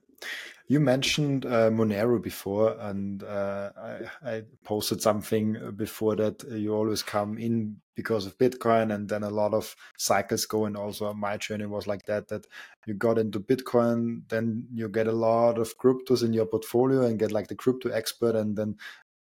[0.69, 7.05] you mentioned uh, Monero before, and uh, I, I, posted something before that you always
[7.05, 10.65] come in because of Bitcoin, and then a lot of cycles go.
[10.65, 12.47] And also, my journey was like that: that
[12.85, 17.19] you got into Bitcoin, then you get a lot of cryptos in your portfolio and
[17.19, 18.77] get like the crypto expert, and then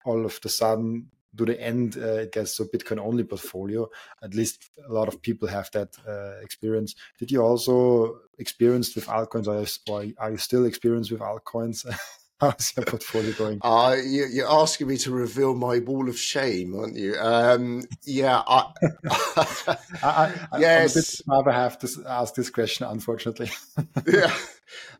[0.04, 3.88] all of the sudden to the end uh, it gets to bitcoin only portfolio
[4.22, 6.94] at least a lot of people have that uh, experience.
[7.18, 9.46] Did you also experience with altcoins?
[9.88, 11.84] Or are you still experienced with altcoins
[12.42, 13.60] How's your portfolio going?
[13.72, 17.14] Uh, you, are asking me to reveal my wall of shame, aren't you?
[17.16, 18.42] Um, yeah.
[18.44, 18.72] I,
[20.02, 21.22] I, I, yes.
[21.30, 23.50] I'm a bit have to ask this question, unfortunately.
[24.06, 24.34] yeah.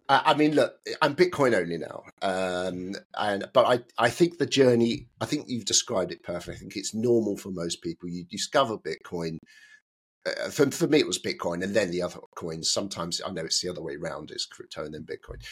[0.09, 5.07] I mean, look, I'm Bitcoin only now, um, and but I, I think the journey.
[5.21, 6.55] I think you've described it perfectly.
[6.55, 8.09] I think it's normal for most people.
[8.09, 9.39] You discover Bitcoin
[10.27, 12.71] uh, for, for me, it was Bitcoin and then the other coins.
[12.71, 15.43] Sometimes I know it's the other way around, it's crypto and then Bitcoin.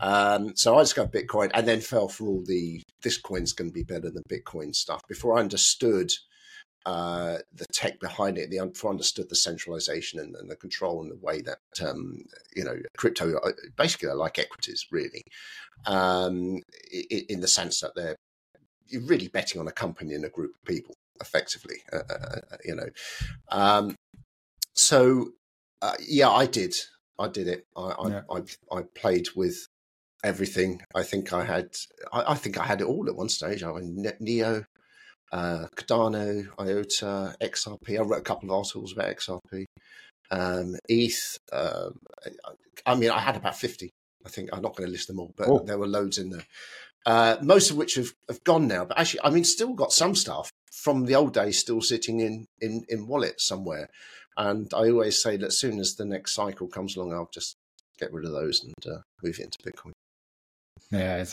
[0.00, 3.74] Um, so I got Bitcoin and then fell for all the this coin's going to
[3.74, 6.10] be better than Bitcoin stuff before I understood
[6.86, 11.02] uh, the tech behind it, the before I understood the centralization and, and, the control
[11.02, 12.22] and the way that um,
[12.54, 15.22] you know crypto uh, basically are like equities, really,
[15.86, 16.60] um,
[16.92, 18.14] in, in the sense that they're
[18.88, 22.56] you're really betting on a company and a group of people effectively, uh, uh, uh
[22.64, 22.88] you know.
[23.50, 23.96] Um,
[24.74, 25.32] so
[25.82, 26.74] uh, yeah, I did.
[27.18, 27.66] I did it.
[27.76, 28.22] I, yeah.
[28.30, 29.66] I, I, I played with
[30.22, 30.82] everything.
[30.94, 31.70] I think I had.
[32.12, 33.62] I, I, think I had it all at one stage.
[33.62, 34.64] I went Neo,
[35.32, 37.98] uh, Cardano, IOTA, XRP.
[37.98, 39.64] I wrote a couple of articles about XRP,
[40.30, 41.38] um, ETH.
[41.52, 41.98] Um,
[42.84, 43.90] I mean, I had about fifty.
[44.24, 45.62] I think I'm not going to list them all, but oh.
[45.64, 46.44] there were loads in there.
[47.06, 48.84] Uh, most of which have, have gone now.
[48.84, 52.46] But actually, I mean, still got some stuff from the old days still sitting in
[52.60, 53.88] in in wallets somewhere.
[54.36, 57.56] And I always say that as soon as the next cycle comes along, I'll just
[57.98, 59.92] get rid of those and uh, move it into Bitcoin.
[60.90, 61.24] Yeah,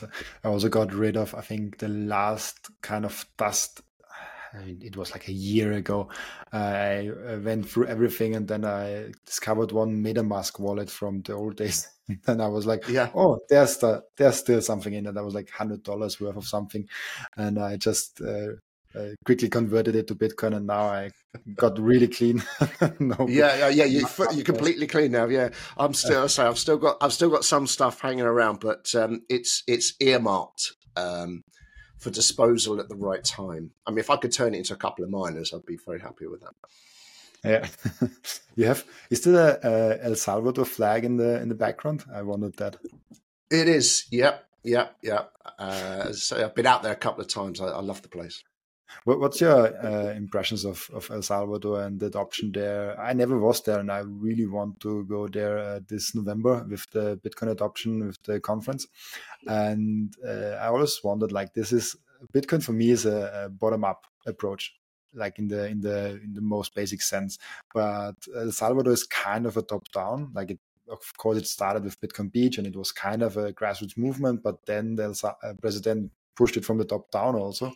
[0.43, 3.81] I also got rid of, I think, the last kind of dust
[4.81, 6.09] it was like a year ago.
[6.51, 7.11] I
[7.43, 11.87] went through everything and then I discovered one MetaMask wallet from the old days.
[12.27, 15.13] and I was like, yeah, oh, there's the, there's still something in it.
[15.13, 16.87] That was like hundred dollars worth of something,
[17.37, 18.53] and I just uh,
[18.95, 21.11] uh, quickly converted it to Bitcoin, and now I
[21.55, 22.43] got really clean.
[22.99, 25.25] no, yeah, yeah, you you're completely clean now.
[25.25, 26.27] Yeah, I'm still.
[26.29, 29.93] say I've still got I've still got some stuff hanging around, but um, it's it's
[29.99, 31.43] earmarked um,
[31.97, 33.71] for disposal at the right time.
[33.87, 35.99] I mean, if I could turn it into a couple of miners, I'd be very
[35.99, 36.53] happy with that.
[37.43, 38.07] Yeah,
[38.55, 38.85] you have.
[39.09, 42.05] Is there a, a El Salvador flag in the in the background?
[42.13, 42.77] I wondered that.
[43.49, 44.05] It is.
[44.11, 44.45] Yep.
[44.63, 44.97] Yep.
[45.03, 45.31] Yep.
[45.59, 47.59] Uh, so I've been out there a couple of times.
[47.59, 48.43] I, I love the place.
[49.05, 52.99] What's your uh, impressions of, of El Salvador and the adoption there?
[52.99, 56.89] I never was there, and I really want to go there uh, this November with
[56.91, 58.87] the Bitcoin adoption with the conference.
[59.45, 61.95] And uh, I always wondered, like, this is
[62.33, 64.73] Bitcoin for me is a, a bottom up approach,
[65.13, 67.37] like in the in the in the most basic sense.
[67.73, 71.83] But El Salvador is kind of a top down, like it of course, it started
[71.83, 75.53] with Bitcoin Beach and it was kind of a grassroots movement, but then the uh,
[75.61, 77.71] president pushed it from the top down also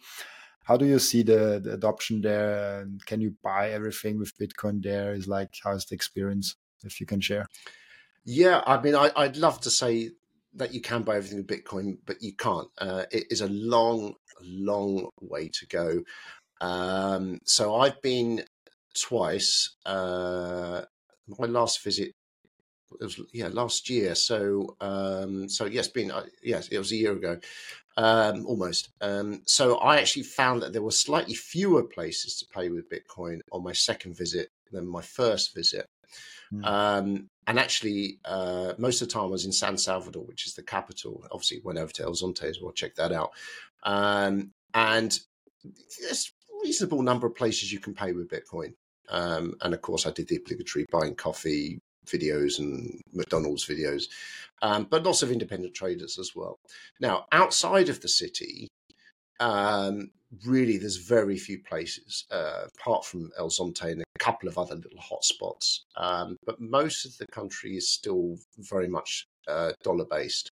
[0.68, 2.82] how do you see the, the adoption there?
[2.82, 5.14] And can you buy everything with Bitcoin there?
[5.14, 6.56] Is like how's the experience?
[6.84, 7.48] If you can share.
[8.26, 10.12] Yeah, I mean, I, would love to say
[10.56, 12.68] that you can buy everything with Bitcoin, but you can't.
[12.78, 16.04] Uh, it is a long, long way to go.
[16.60, 18.44] Um, so I've been
[18.94, 19.76] twice.
[19.86, 20.82] Uh,
[21.40, 22.14] my last visit
[23.00, 24.16] it was yeah last year.
[24.16, 27.40] So um, so yes, been uh, yes, it was a year ago
[27.98, 28.90] um, almost.
[29.02, 33.40] Um, so I actually found that there were slightly fewer places to pay with Bitcoin
[33.52, 35.88] on my second visit than my first visit.
[36.54, 36.66] Mm.
[36.66, 40.54] Um, and actually, uh, most of the time I was in San Salvador, which is
[40.54, 41.24] the capital.
[41.32, 42.72] Obviously, went over to El Zonte as well.
[42.72, 43.32] Check that out.
[43.84, 45.20] Um, and
[46.02, 48.74] there's a reasonable number of places you can pay with Bitcoin.
[49.10, 54.06] Um, and of course, I did the obligatory buying coffee, videos and McDonald's videos,
[54.62, 56.58] um, but lots of independent traders as well.
[57.00, 58.68] Now, outside of the city,
[59.40, 60.10] um,
[60.46, 64.76] really, there's very few places uh, apart from El Zonte and a couple of other
[64.76, 65.80] little hotspots.
[65.96, 70.50] Um, but most of the country is still very much uh, dollar based.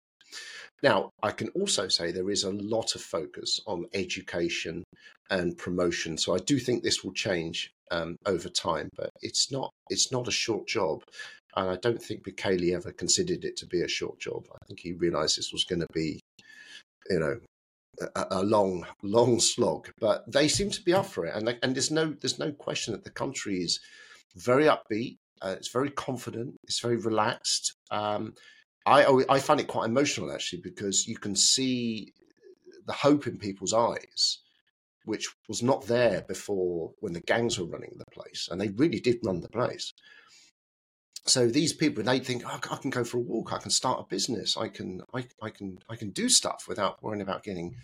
[0.82, 4.82] Now, I can also say there is a lot of focus on education
[5.30, 6.18] and promotion.
[6.18, 10.28] So I do think this will change um, over time, but it's not it's not
[10.28, 11.02] a short job.
[11.56, 14.46] And I don't think Bukele ever considered it to be a short job.
[14.52, 16.20] I think he realized this was going to be,
[17.10, 17.40] you know,
[18.14, 19.90] a, a, long, long slog.
[20.00, 22.92] But they seem to be up for it, and and there's no there's no question
[22.92, 23.80] that the country is
[24.34, 25.18] very upbeat.
[25.42, 26.56] Uh, it's very confident.
[26.64, 27.74] It's very relaxed.
[27.90, 28.34] Um,
[28.86, 32.12] I I find it quite emotional actually because you can see
[32.86, 34.38] the hope in people's eyes,
[35.04, 39.00] which was not there before when the gangs were running the place, and they really
[39.00, 39.92] did run the place
[41.24, 43.52] so these people they think oh, i can go for a walk.
[43.52, 44.56] I can start a business.
[44.56, 47.76] I can i, I can i can do stuff without worrying about getting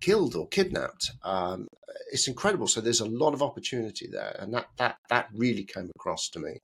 [0.00, 1.12] killed or kidnapped.
[1.22, 1.68] Um,
[2.12, 2.66] it's incredible.
[2.66, 6.40] So there's a lot of opportunity there and that that that really came across to
[6.40, 6.58] me.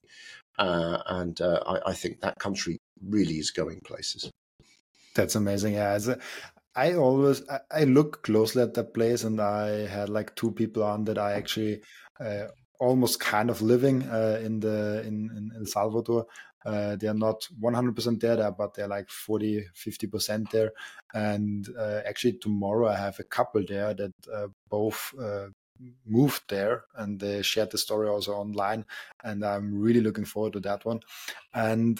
[0.59, 4.29] Uh, and uh, I, I, think that country really is going places.
[5.15, 5.73] That's amazing.
[5.73, 5.97] Yeah
[6.75, 11.03] I always I look closely at that place, and I had like two people on
[11.05, 11.81] that I actually
[12.19, 12.47] uh,
[12.81, 16.25] almost kind of living uh, in the in, in El Salvador.
[16.65, 20.71] Uh, they are not 100% there, but they're like 40, 50% there.
[21.13, 25.47] And uh, actually, tomorrow I have a couple there that uh, both uh,
[26.05, 28.85] moved there and they shared the story also online.
[29.23, 30.99] And I'm really looking forward to that one.
[31.53, 31.99] And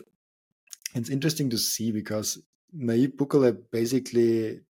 [0.93, 2.39] it's interesting to see because
[2.75, 4.61] Nayib Bukele basically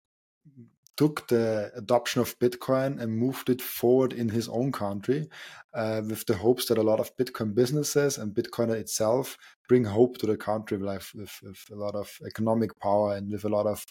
[1.01, 5.31] took the adoption of Bitcoin and moved it forward in his own country
[5.73, 10.19] uh, with the hopes that a lot of Bitcoin businesses and Bitcoin itself bring hope
[10.19, 13.65] to the country with, with, with a lot of economic power and with a lot
[13.65, 13.87] of,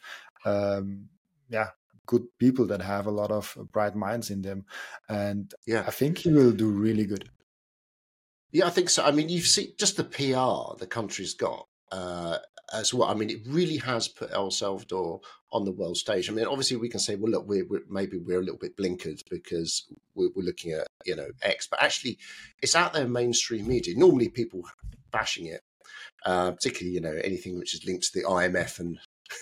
[0.45, 1.09] um,
[1.49, 1.69] yeah,
[2.05, 4.65] good people that have a lot of bright minds in them.
[5.09, 7.27] And yeah, I think he will do really good.
[8.51, 9.03] Yeah, I think so.
[9.03, 11.65] I mean, you've seen just the PR the country's got.
[11.91, 12.37] Uh,
[12.73, 13.09] as well.
[13.09, 16.29] I mean, it really has put El Salvador on the world stage.
[16.29, 18.77] I mean, obviously, we can say, well, look, we're, we're maybe we're a little bit
[18.77, 22.17] blinkered because we're, we're, looking at you know X, but actually,
[22.61, 23.97] it's out there in mainstream media.
[23.97, 24.63] Normally, people
[25.11, 25.61] bashing it,
[26.25, 28.99] uh, particularly you know anything which is linked to the IMF and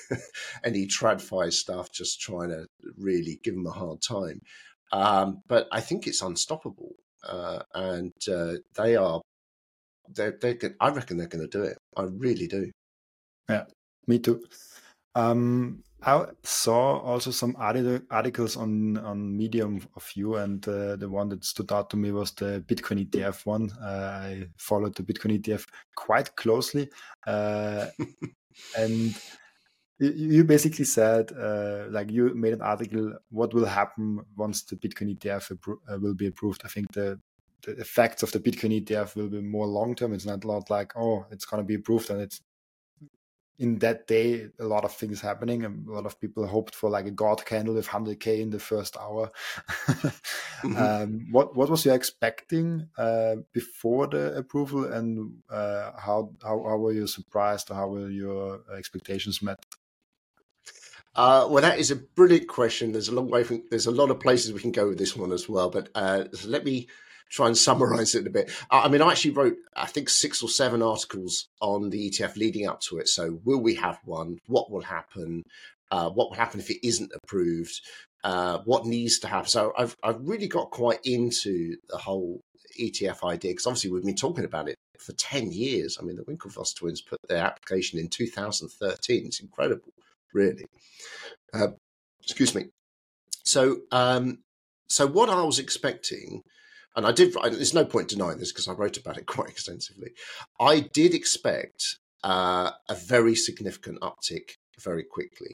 [0.64, 2.66] any tradfi stuff, just trying to
[2.98, 4.42] really give them a hard time.
[4.92, 6.96] Um, but I think it's unstoppable,
[7.28, 9.22] uh, and uh, they are.
[10.10, 11.78] They're, they're, I reckon they're going to do it.
[11.98, 12.72] I really do.
[13.50, 13.66] Yeah,
[14.08, 14.44] me too.
[15.16, 21.30] Um, I saw also some articles on on Medium of you, and uh, the one
[21.30, 23.72] that stood out to me was the Bitcoin ETF one.
[23.82, 26.90] Uh, I followed the Bitcoin ETF quite closely,
[27.26, 27.88] uh,
[28.78, 29.16] and
[30.00, 35.18] you basically said, uh, like you made an article, what will happen once the Bitcoin
[35.18, 35.58] ETF
[35.90, 36.62] uh, will be approved?
[36.64, 37.20] I think the
[37.64, 40.14] the effects of the Bitcoin ETF will be more long term.
[40.14, 42.40] It's not like, oh, it's going to be approved and it's
[43.60, 46.90] in that day a lot of things happening and a lot of people hoped for
[46.90, 49.32] like a god candle with 100k in the first hour
[49.88, 50.78] mm-hmm.
[50.78, 56.78] um, what what was you expecting uh, before the approval and uh, how, how how
[56.78, 59.66] were you surprised or how were your expectations met
[61.16, 62.92] uh, well, that is a brilliant question.
[62.92, 65.16] There's a long way from, there's a lot of places we can go with this
[65.16, 65.72] one as well.
[65.72, 66.90] But uh, so let me
[67.30, 68.52] try and summarize it a bit.
[68.70, 72.68] I mean, I actually wrote, I think, six or seven articles on the ETF leading
[72.68, 73.08] up to it.
[73.08, 74.40] So, will we have one?
[74.48, 75.44] What will happen?
[75.92, 77.82] Uh, what will happen if it isn't approved?
[78.24, 79.48] Uh, what needs to happen?
[79.48, 82.42] So, I've I've really got quite into the whole
[82.80, 85.98] ETF idea because obviously we've been talking about it for ten years.
[86.00, 89.26] I mean, the Winklevoss twins put their application in 2013.
[89.26, 89.94] It's incredible
[90.34, 90.66] really.
[91.54, 91.70] Uh,
[92.22, 92.66] excuse me.
[93.44, 94.40] So, um,
[94.88, 96.44] so what I was expecting,
[96.98, 97.34] and I did.
[97.34, 100.12] There's no point denying this because I wrote about it quite extensively.
[100.60, 105.54] I did expect uh, a very significant uptick very quickly.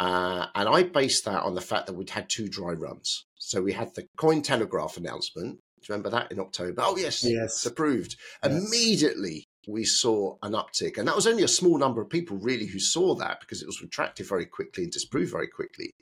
[0.00, 3.26] Uh, and I based that on the fact that we'd had two dry runs.
[3.36, 5.56] So we had the Cointelegraph announcement.
[5.56, 6.82] Do you remember that in October?
[6.82, 7.44] Oh, yes, yes.
[7.44, 8.16] it's approved.
[8.42, 8.52] Yes.
[8.52, 10.96] Immediately, we saw an uptick.
[10.96, 13.66] And that was only a small number of people really who saw that because it
[13.66, 15.92] was retracted very quickly and disproved very quickly.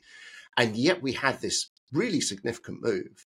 [0.55, 3.25] And yet we had this really significant move.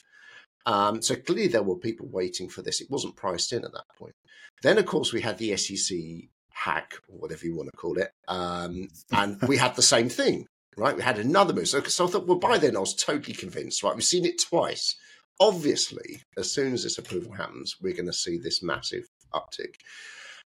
[0.66, 2.82] Um, so clearly there were people waiting for this.
[2.82, 4.16] It wasn't priced in at that point.
[4.62, 5.98] Then, of course, we had the SEC
[6.50, 8.12] hack or whatever you want to call it.
[8.28, 10.48] Um, and we had the same thing,
[10.78, 10.96] right?
[10.96, 11.68] We had another move.
[11.68, 13.96] So, so I thought, well, by then I was totally convinced, right?
[13.96, 14.96] We've seen it twice.
[15.40, 19.76] Obviously, as soon as this approval happens, we're going to see this massive uptick.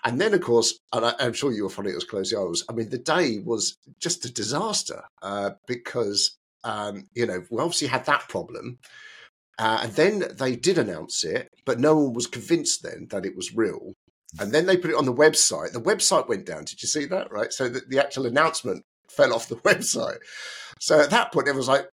[0.05, 2.41] And then, of course, and I, am sure you were following it as closely I
[2.41, 2.65] was.
[2.69, 7.87] I mean, the day was just a disaster uh, because um, you know we obviously
[7.87, 8.79] had that problem,
[9.63, 13.37] uh, and then they did announce it, but no one was convinced then that it
[13.37, 13.93] was real.
[14.41, 15.71] And then they put it on the website.
[15.71, 16.65] The website went down.
[16.65, 17.31] Did you see that?
[17.31, 17.53] Right.
[17.53, 20.19] So the, the actual announcement fell off the website.
[20.81, 21.87] So at that point, it was like,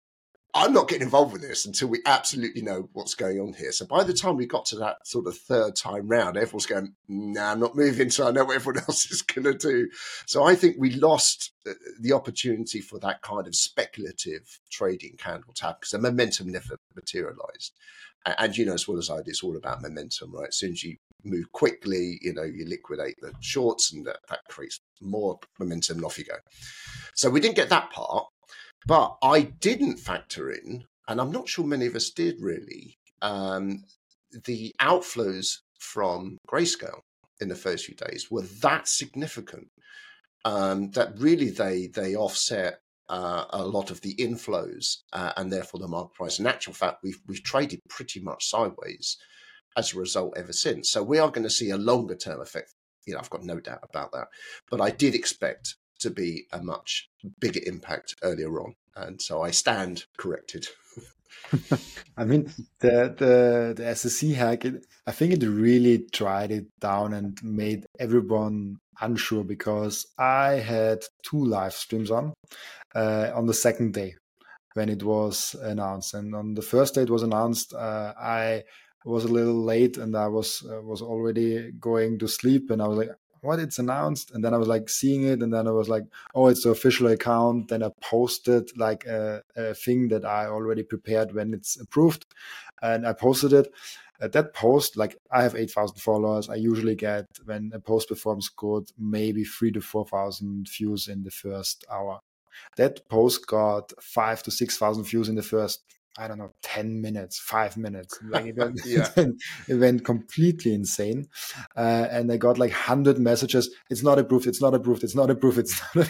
[0.54, 3.70] I'm not getting involved with this until we absolutely know what's going on here.
[3.70, 6.94] So by the time we got to that sort of third time round, everyone's going,
[7.06, 9.88] nah, I'm not moving so I know what everyone else is going to do.
[10.26, 15.52] So I think we lost uh, the opportunity for that kind of speculative trading candle
[15.54, 17.74] tap because the momentum never materialized.
[18.24, 20.48] And you know as well as I do, it's all about momentum, right?
[20.48, 24.40] As soon as you move quickly, you know, you liquidate the shorts and that, that
[24.48, 26.36] creates more momentum and off you go.
[27.14, 28.26] So we didn't get that part.
[28.86, 33.84] But I didn't factor in, and I'm not sure many of us did really, um,
[34.44, 37.00] the outflows from Grayscale
[37.40, 39.68] in the first few days were that significant
[40.44, 45.80] um, that really they they offset uh, a lot of the inflows uh, and therefore
[45.80, 46.38] the market price.
[46.38, 49.16] In actual fact, we've we've traded pretty much sideways
[49.76, 50.90] as a result ever since.
[50.90, 52.72] So we are going to see a longer term effect.
[53.06, 54.28] You know, I've got no doubt about that.
[54.70, 57.08] But I did expect to be a much
[57.40, 58.74] bigger impact earlier on.
[58.96, 60.66] And so I stand corrected.
[62.16, 64.64] I mean, the the the SEC hack.
[64.64, 71.04] It, I think it really dried it down and made everyone unsure because I had
[71.22, 72.34] two live streams on
[72.94, 74.16] uh, on the second day
[74.74, 78.64] when it was announced, and on the first day it was announced, uh, I
[79.04, 82.88] was a little late and I was uh, was already going to sleep, and I
[82.88, 83.10] was like,
[83.40, 86.04] what it's announced and then i was like seeing it and then i was like
[86.34, 87.68] oh it's the official account.
[87.68, 92.26] Then i posted like a, a thing that i already prepared when it's approved
[92.82, 93.72] and i posted it.
[94.20, 96.48] At that post like i have 8000 followers.
[96.48, 101.30] I usually get when a post performs good maybe 3 to 4000 views in the
[101.30, 102.20] first hour.
[102.76, 107.38] That post got 5 to 6000 views in the first I don't know, 10 minutes,
[107.38, 108.18] five minutes.
[108.28, 109.08] Like it, went, yeah.
[109.68, 111.28] it went completely insane.
[111.76, 113.70] Uh, and I got like 100 messages.
[113.88, 114.46] It's not approved.
[114.46, 115.04] It's not approved.
[115.04, 115.58] It's not approved.
[115.58, 116.08] It's not.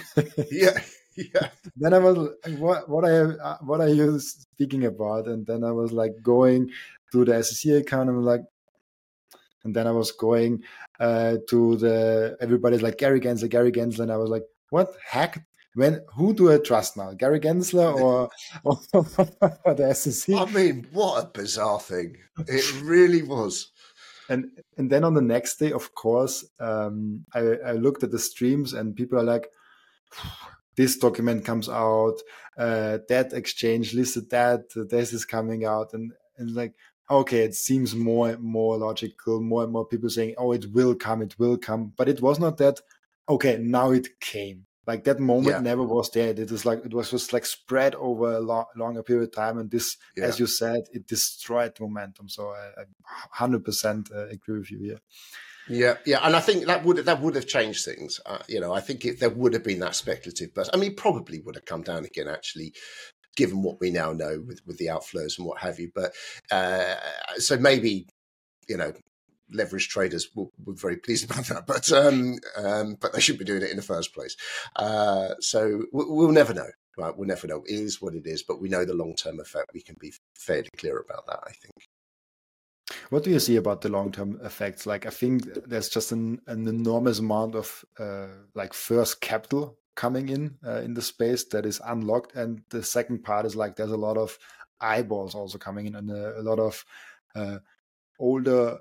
[0.50, 0.80] yeah.
[1.34, 1.48] Yeah.
[1.76, 5.26] Then I was like, what, what, I, uh, what are you speaking about?
[5.26, 6.70] And then I was like going
[7.11, 8.42] to the SEC account and I'm like,
[9.64, 10.62] and then I was going
[11.00, 14.04] uh, to the, everybody's like, Gary Gensler, Gary Gensler.
[14.04, 14.92] And I was like, what?
[15.04, 15.40] Hacked
[15.74, 18.30] when who do I trust now, Gary Gensler or,
[18.64, 18.78] or,
[19.64, 20.34] or the SEC?
[20.34, 22.16] I mean, what a bizarre thing!
[22.46, 23.70] It really was.
[24.28, 28.18] And and then on the next day, of course, um, I, I looked at the
[28.18, 29.48] streams and people are like,
[30.76, 32.16] this document comes out,
[32.58, 36.74] uh, that exchange listed that, this is coming out, and and like
[37.10, 41.22] okay, it seems more more logical, more and more people saying, oh, it will come,
[41.22, 42.80] it will come, but it was not that.
[43.28, 44.66] Okay, now it came.
[44.89, 45.61] Like that moment yeah.
[45.61, 46.30] never was there.
[46.30, 49.59] It is like it was just like spread over a lo- longer period of time,
[49.59, 50.24] and this, yeah.
[50.24, 52.30] as you said, it destroyed momentum.
[52.30, 52.84] So I,
[53.32, 54.99] hundred percent uh, agree with you here.
[55.68, 58.18] Yeah, yeah, and I think that would that would have changed things.
[58.24, 60.70] Uh, you know, I think if there would have been that speculative burst.
[60.72, 62.72] I mean, probably would have come down again actually,
[63.36, 65.91] given what we now know with with the outflows and what have you.
[65.95, 66.14] But
[66.51, 66.95] uh,
[67.36, 68.07] so maybe
[68.70, 68.95] you know
[69.53, 73.44] leverage traders were, were very pleased about that, but um, um, but they should be
[73.44, 74.36] doing it in the first place.
[74.76, 76.70] Uh, so we'll never know.
[76.96, 77.62] Right, we'll never know.
[77.64, 79.70] It is what it is, but we know the long term effect.
[79.72, 81.40] We can be fairly clear about that.
[81.46, 81.74] I think.
[83.11, 84.84] What do you see about the long term effects?
[84.84, 90.28] Like, I think there's just an, an enormous amount of uh, like first capital coming
[90.28, 93.90] in uh, in the space that is unlocked, and the second part is like there's
[93.90, 94.36] a lot of
[94.80, 96.84] eyeballs also coming in, and a, a lot of
[97.34, 97.59] uh,
[98.18, 98.78] older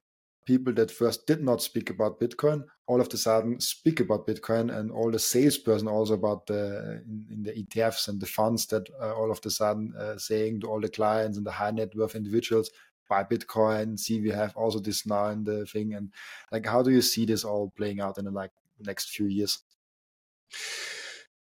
[0.48, 4.76] people that first did not speak about Bitcoin all of a sudden speak about Bitcoin,
[4.76, 8.90] and all the salesperson also about the in, in the ETFs and the funds that
[9.02, 11.94] uh, all of a sudden uh, saying to all the clients and the high net
[11.96, 12.72] worth individuals
[13.10, 14.00] buy Bitcoin.
[14.00, 16.12] See, we have also this now in the thing, and
[16.52, 19.60] like, how do you see this all playing out in the like next few years?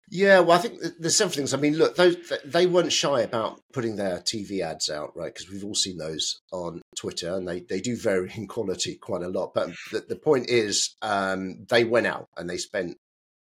[0.08, 1.52] Yeah, well, I think there's several things.
[1.52, 5.34] I mean, look, those they weren't shy about putting their TV ads out, right?
[5.34, 9.22] Because we've all seen those on Twitter, and they they do vary in quality quite
[9.22, 9.52] a lot.
[9.52, 12.96] But the, the point is, um, they went out and they spent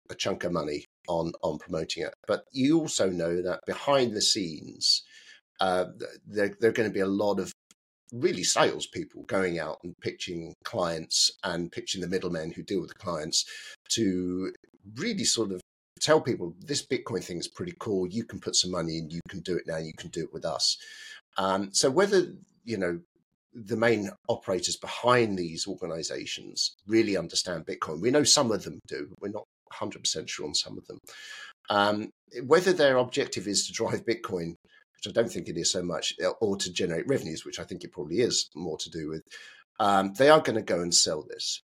[0.09, 2.15] a chunk of money on on promoting it.
[2.29, 5.03] But you also know that behind the scenes,
[5.61, 5.87] uh,
[6.25, 7.53] there there are going to be a lot of
[8.13, 12.95] really salespeople going out and pitching clients and pitching the middlemen who deal with the
[12.95, 13.47] clients
[13.89, 14.53] to
[14.97, 15.62] really sort of
[16.03, 18.07] tell people this Bitcoin thing is pretty cool.
[18.07, 20.33] You can put some money in, you can do it now, you can do it
[20.33, 20.77] with us.
[21.39, 22.35] Um, so whether
[22.65, 23.01] you know
[23.55, 29.09] the main operators behind these organizations really understand Bitcoin, we know some of them do.
[29.21, 30.99] We're not 100% sure on some of them.
[31.71, 32.11] Um,
[32.47, 34.55] whether their objective is to drive Bitcoin,
[34.97, 37.85] which I don't think it is so much, or to generate revenues, which I think
[37.85, 39.23] it probably is more to do with,
[39.81, 41.61] um, they are going to go and sell this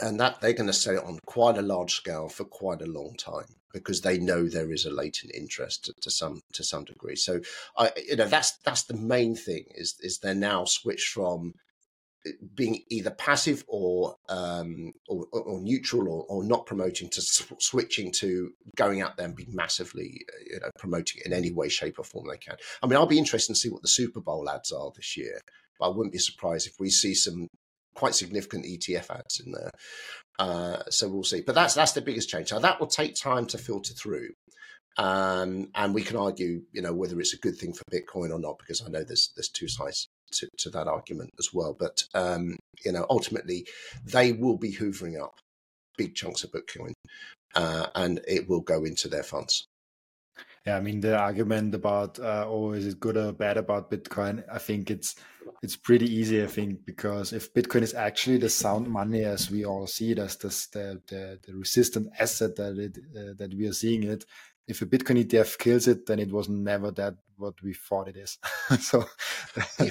[0.00, 2.86] and that they're going to sell it on quite a large scale for quite a
[2.86, 6.84] long time because they know there is a latent interest to, to, some to some
[6.84, 7.16] degree.
[7.16, 7.40] So
[7.76, 11.54] I you know that's that's the main thing is is they're now switched from
[12.26, 18.12] eh, being either passive or um, or, or, neutral or, or, not promoting to switching
[18.12, 21.98] to going out there and being massively eh, you know promoting in any way shape
[21.98, 24.48] or form they can i mean i'll be interested to see what the super bowl
[24.48, 25.40] ads are this year
[25.78, 27.48] but i wouldn't be surprised if we see some
[28.00, 29.70] quite significant ETF ads in there.
[30.38, 31.42] Uh, so we'll see.
[31.42, 32.50] But that's that's the biggest change.
[32.50, 34.30] Now that will take time to filter through.
[34.96, 38.40] Um, and we can argue, you know, whether it's a good thing for Bitcoin or
[38.40, 41.76] not, because I know there's there's two sides to, to that argument as well.
[41.78, 43.66] But um, you know, ultimately,
[44.04, 45.34] they will be hoovering up
[45.98, 46.92] big chunks of Bitcoin,
[47.54, 49.66] uh, and it will go into their funds.
[50.66, 54.44] Yeah, I mean the argument about uh, oh is it good or bad about Bitcoin?
[54.52, 55.16] I think it's
[55.62, 56.42] it's pretty easy.
[56.42, 60.18] I think because if Bitcoin is actually the sound money as we all see it
[60.18, 60.48] as the,
[61.08, 64.26] the the resistant asset that it uh, that we are seeing it,
[64.68, 68.16] if a Bitcoin ETF kills it, then it was never that what we thought it
[68.18, 68.38] is.
[68.80, 69.06] so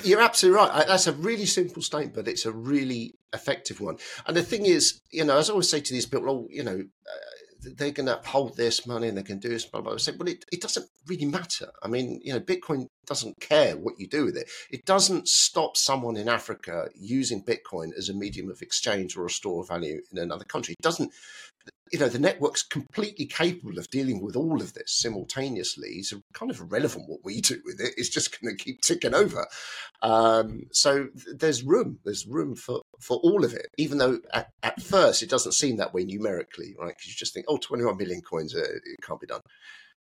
[0.04, 0.86] you're absolutely right.
[0.86, 3.98] That's a really simple statement, but it's a really effective one.
[4.28, 6.64] And the thing is, you know, as I always say to these people, oh, you
[6.64, 6.78] know.
[6.78, 9.94] Uh, they're going to hold this money and they can do this, blah, blah.
[9.94, 11.72] I say, well, it, it doesn't really matter.
[11.84, 14.50] I mean, you know, Bitcoin doesn't care what you do with it.
[14.72, 19.30] It doesn't stop someone in Africa using Bitcoin as a medium of exchange or a
[19.30, 20.76] store of value in another country.
[20.80, 21.12] It doesn't
[21.92, 26.04] you know, the network's completely capable of dealing with all of this simultaneously.
[26.04, 27.94] So kind of irrelevant what we do with it.
[27.98, 29.46] It's just going to keep ticking over.
[30.02, 32.00] Um, so th- there's room.
[32.04, 35.78] There's room for, for all of it, even though at, at first it doesn't seem
[35.78, 36.90] that way numerically, right?
[36.90, 39.42] Because you just think, oh, 21 million coins, uh, it can't be done.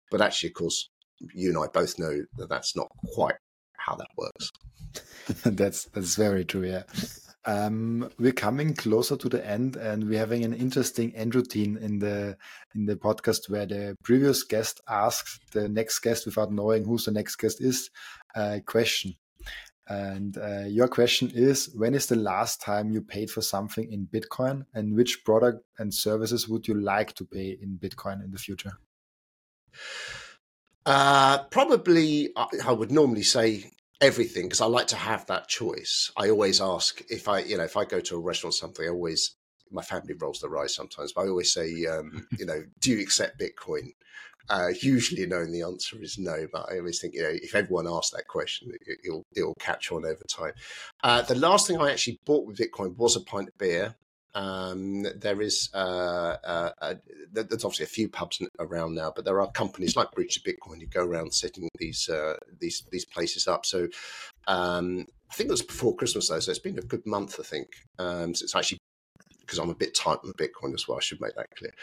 [0.09, 0.89] But actually, of course,
[1.33, 3.35] you and I both know that that's not quite
[3.77, 4.51] how that works.
[5.45, 6.65] that's that's very true.
[6.65, 6.83] Yeah.
[7.45, 11.99] Um, we're coming closer to the end, and we're having an interesting end routine in
[11.99, 12.37] the
[12.75, 17.11] in the podcast where the previous guest asks the next guest without knowing who the
[17.11, 17.89] next guest is
[18.35, 19.15] a question.
[19.87, 24.07] And uh, your question is: When is the last time you paid for something in
[24.07, 28.37] Bitcoin, and which product and services would you like to pay in Bitcoin in the
[28.37, 28.73] future?
[30.85, 33.71] Uh, probably, I would normally say
[34.01, 36.11] everything because I like to have that choice.
[36.17, 38.85] I always ask if I, you know, if I go to a restaurant or something,
[38.85, 39.35] I always,
[39.71, 42.99] my family rolls their eyes sometimes, but I always say, um, you know, do you
[42.99, 43.93] accept Bitcoin?
[44.49, 47.87] Uh, usually, knowing the answer is no, but I always think you know if everyone
[47.87, 50.53] asks that question, it, will it'll catch on over time.
[51.03, 53.95] Uh, the last thing I actually bought with Bitcoin was a pint of beer.
[54.33, 56.93] Um, there is uh, uh, uh,
[57.31, 60.79] there's obviously a few pubs around now, but there are companies like Bridge to Bitcoin
[60.79, 63.65] who go around setting these uh, these these places up.
[63.65, 63.87] So
[64.47, 67.37] um, I think it was before Christmas though, so it's been a good month.
[67.39, 67.67] I think
[67.99, 68.77] um, so it's actually
[69.41, 70.97] because I'm a bit tight on Bitcoin as well.
[70.97, 71.73] I should make that clear.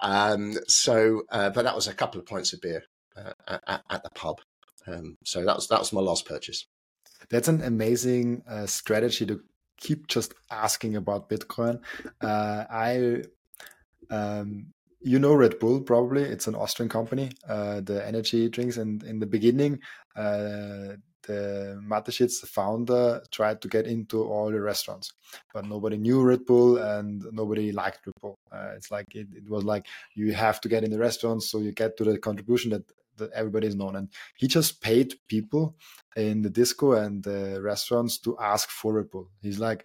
[0.00, 2.84] Um, so, uh, but that was a couple of pints of beer
[3.16, 4.40] uh, at, at, the pub.
[4.86, 6.64] Um, so that was that was my last purchase.
[7.28, 9.40] That's an amazing strategy to
[9.78, 11.80] keep just asking about Bitcoin.
[12.20, 13.22] Uh, I,
[14.10, 16.22] um, you know, Red Bull probably.
[16.22, 18.76] It's an Austrian company, uh, the energy drinks.
[18.76, 19.80] And in the beginning,
[20.16, 25.12] uh, the Mateschitz, founder, tried to get into all the restaurants,
[25.52, 28.38] but nobody knew Red Bull and nobody liked Red Bull.
[28.50, 31.58] Uh, it's like it, it, was like you have to get in the restaurants so
[31.58, 32.84] you get to the contribution that
[33.18, 33.96] that everybody is known.
[33.96, 35.76] And he just paid people
[36.16, 39.30] in the disco and the restaurants to ask for Red Bull.
[39.42, 39.84] He's like,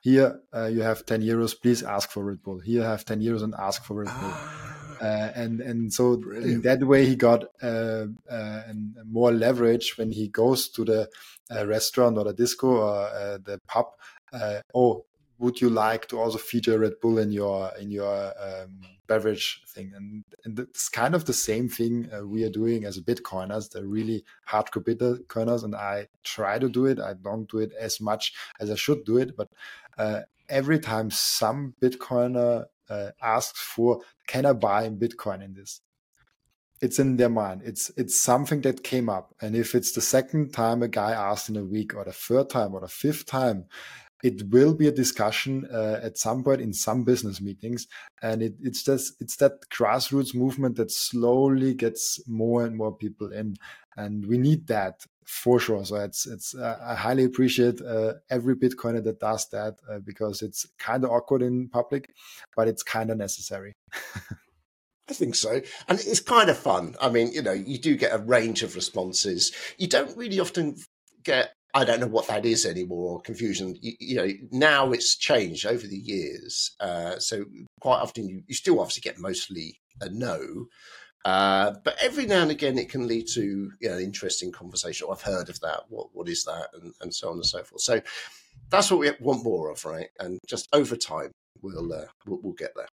[0.00, 2.58] here uh, you have 10 euros, please ask for Red Bull.
[2.60, 4.32] Here you have 10 euros and ask for Red Bull.
[4.32, 4.66] Ah.
[5.00, 6.52] Uh, and and so Brilliant.
[6.52, 8.62] in that way he got uh, uh,
[9.06, 11.08] more leverage when he goes to the
[11.50, 13.86] uh, restaurant or the disco or uh, the pub.
[14.30, 15.06] Uh, oh,
[15.40, 19.90] would you like to also feature Red Bull in your in your um, beverage thing?
[19.96, 23.70] And and it's kind of the same thing uh, we are doing as Bitcoiners.
[23.70, 27.00] They're really hardcore Bitcoiners, and I try to do it.
[27.00, 29.48] I don't do it as much as I should do it, but
[29.96, 35.80] uh, every time some Bitcoiner uh, asks for, can I buy Bitcoin in this?
[36.82, 37.62] It's in their mind.
[37.64, 41.48] It's it's something that came up, and if it's the second time a guy asks
[41.48, 43.66] in a week, or the third time, or the fifth time,
[44.22, 47.86] it will be a discussion uh, at some point in some business meetings
[48.22, 53.32] and it, it's just it's that grassroots movement that slowly gets more and more people
[53.32, 53.56] in
[53.96, 58.56] and we need that for sure so it's it's uh, i highly appreciate uh, every
[58.56, 62.10] bitcoiner that does that uh, because it's kind of awkward in public
[62.56, 63.72] but it's kind of necessary
[65.08, 65.60] I think so.
[65.88, 66.94] And it's kind of fun.
[67.00, 69.50] I mean, you know, you do get a range of responses.
[69.76, 70.76] You don't really often
[71.24, 73.20] get I don't know what that is anymore.
[73.20, 73.76] Confusion.
[73.80, 76.72] You, you know, now it's changed over the years.
[76.80, 77.44] Uh, so
[77.80, 80.66] quite often you, you, still obviously get mostly a no,
[81.24, 85.06] uh, but every now and again it can lead to you know an interesting conversation.
[85.08, 85.84] Oh, I've heard of that.
[85.88, 86.68] What what is that?
[86.74, 87.82] And, and so on and so forth.
[87.82, 88.00] So
[88.70, 90.08] that's what we want more of, right?
[90.18, 91.30] And just over time
[91.62, 92.88] we'll uh, we'll, we'll get there.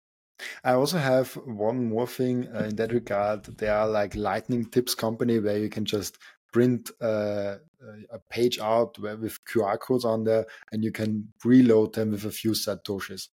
[0.63, 3.45] I also have one more thing uh, in that regard.
[3.45, 6.17] There are like lightning tips company where you can just
[6.51, 12.25] print a page out with QR codes on there, and you can reload them with
[12.25, 13.29] a few satoshis.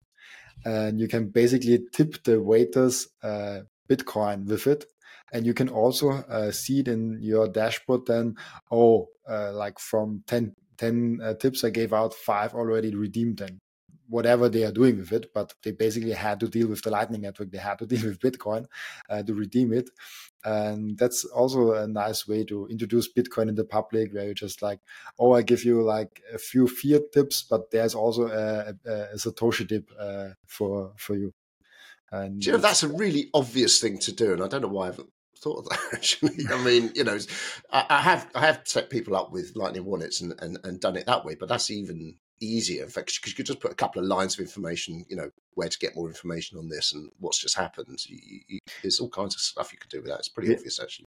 [0.65, 4.87] And you can basically tip the waiters uh, Bitcoin with it,
[5.33, 8.07] and you can also uh, see it in your dashboard.
[8.07, 8.37] Then,
[8.71, 13.39] oh, uh, like from 10, 10 uh, tips I gave out, five already redeemed.
[13.39, 13.61] them
[14.09, 17.23] whatever they are doing with it, but they basically had to deal with the Lightning
[17.23, 17.51] Network.
[17.51, 18.67] They had to deal with Bitcoin
[19.09, 19.91] uh, to redeem it.
[20.45, 24.61] And that's also a nice way to introduce Bitcoin in the public, where you just
[24.61, 24.81] like,
[25.19, 29.17] oh, I give you like a few fiat tips, but there's also a, a, a
[29.17, 31.33] Satoshi tip uh, for for you.
[32.13, 34.69] And do you know that's a really obvious thing to do, and I don't know
[34.69, 36.45] why I haven't thought of that actually.
[36.51, 37.19] I mean, you know,
[37.71, 40.97] I, I, have I have set people up with Lightning wallets and, and, and done
[40.97, 43.77] it that way, but that's even easier in fact because you could just put a
[43.77, 47.11] couple of lines of information, you know, where to get more information on this and
[47.19, 47.99] what's just happened.
[48.07, 50.19] You, you, there's all kinds of stuff you could do with that.
[50.19, 50.57] It's pretty yeah.
[50.57, 51.07] obvious, actually.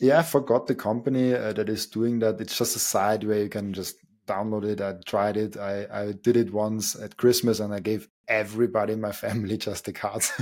[0.00, 2.40] Yeah, I forgot the company uh, that is doing that.
[2.40, 4.80] It's just a site where you can just download it.
[4.80, 5.56] I tried it.
[5.56, 9.86] I, I did it once at Christmas and I gave everybody in my family just
[9.86, 10.32] the cards.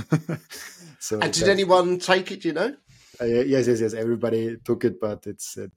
[0.99, 2.45] so and did anyone take it?
[2.45, 2.75] You know?
[3.19, 3.93] Uh, yes, yes, yes.
[3.93, 5.57] Everybody took it, but it's.
[5.57, 5.67] Uh,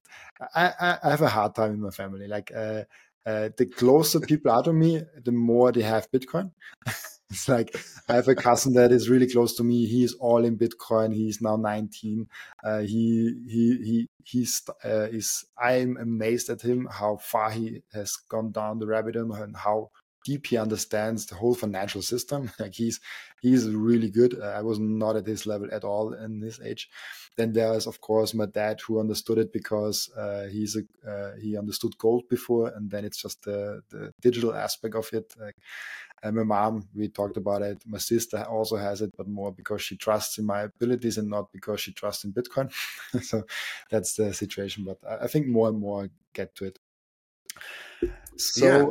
[0.53, 2.27] I, I have a hard time in my family.
[2.27, 2.83] Like uh,
[3.25, 6.51] uh, the closer people are to me, the more they have Bitcoin.
[7.29, 7.75] it's like
[8.09, 9.85] I have a cousin that is really close to me.
[9.85, 11.13] He is all in Bitcoin.
[11.13, 12.27] He's now 19.
[12.63, 15.45] Uh, he he he he's uh, is.
[15.57, 19.91] I'm amazed at him how far he has gone down the rabbit hole and how
[20.23, 22.51] deep he understands the whole financial system.
[22.59, 22.99] Like he's
[23.41, 24.39] he's really good.
[24.39, 26.89] Uh, I was not at his level at all in this age.
[27.37, 31.35] Then there is of course my dad who understood it because uh, he's a uh,
[31.39, 35.33] he understood gold before, and then it's just the the digital aspect of it.
[35.39, 35.55] Like,
[36.23, 37.81] and my mom, we talked about it.
[37.85, 41.51] My sister also has it, but more because she trusts in my abilities and not
[41.51, 42.71] because she trusts in Bitcoin.
[43.23, 43.43] so
[43.89, 44.85] that's the situation.
[44.85, 46.79] But I think more and more get to it.
[48.37, 48.65] So.
[48.65, 48.85] Yeah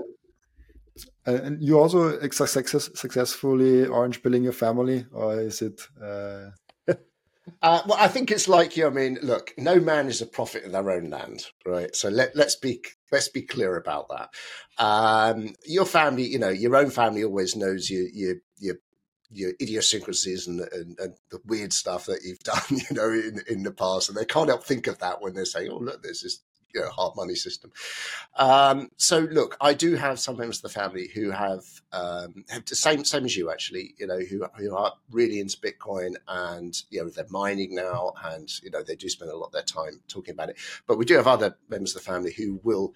[1.26, 5.80] uh, and you also success, successfully orange pilling your family, or is it?
[6.02, 6.50] Uh...
[7.62, 8.86] Uh, well, I think it's like you.
[8.86, 11.94] I mean, look, no man is a prophet in their own land, right?
[11.94, 12.82] So let let's be
[13.12, 14.30] let's be clear about that.
[14.82, 18.76] Um, your family, you know, your own family always knows you you you
[19.32, 23.62] your idiosyncrasies and, and, and, the weird stuff that you've done, you know, in, in
[23.62, 24.08] the past.
[24.08, 26.40] And they can't help think of that when they're saying, oh, look, there's this
[26.74, 27.72] you know, hard money system.
[28.36, 32.64] Um, so look, I do have some members of the family who have, um, have
[32.66, 36.82] the same same as you actually, you know, who who are really into Bitcoin and
[36.90, 39.62] you know they're mining now, and you know they do spend a lot of their
[39.62, 40.56] time talking about it.
[40.86, 42.94] But we do have other members of the family who will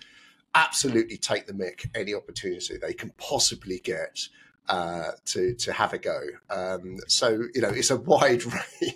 [0.54, 4.28] absolutely take the mick any opportunity they can possibly get
[4.68, 6.20] uh, to to have a go.
[6.50, 8.44] Um, so you know it's a wide
[8.82, 8.93] range.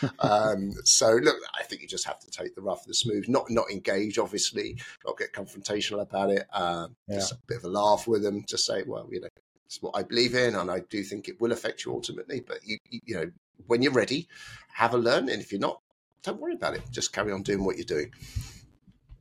[0.20, 3.28] um, so look, I think you just have to take the rough and the smooth,
[3.28, 6.46] not not engage, obviously, not get confrontational about it.
[6.52, 7.16] Um, yeah.
[7.16, 9.28] Just a bit of a laugh with them, just say, well, you know,
[9.66, 12.40] it's what I believe in, and I do think it will affect you ultimately.
[12.40, 13.30] But you, you, you know,
[13.66, 14.28] when you're ready,
[14.72, 15.80] have a learn, and if you're not,
[16.22, 16.82] don't worry about it.
[16.90, 18.12] Just carry on doing what you're doing.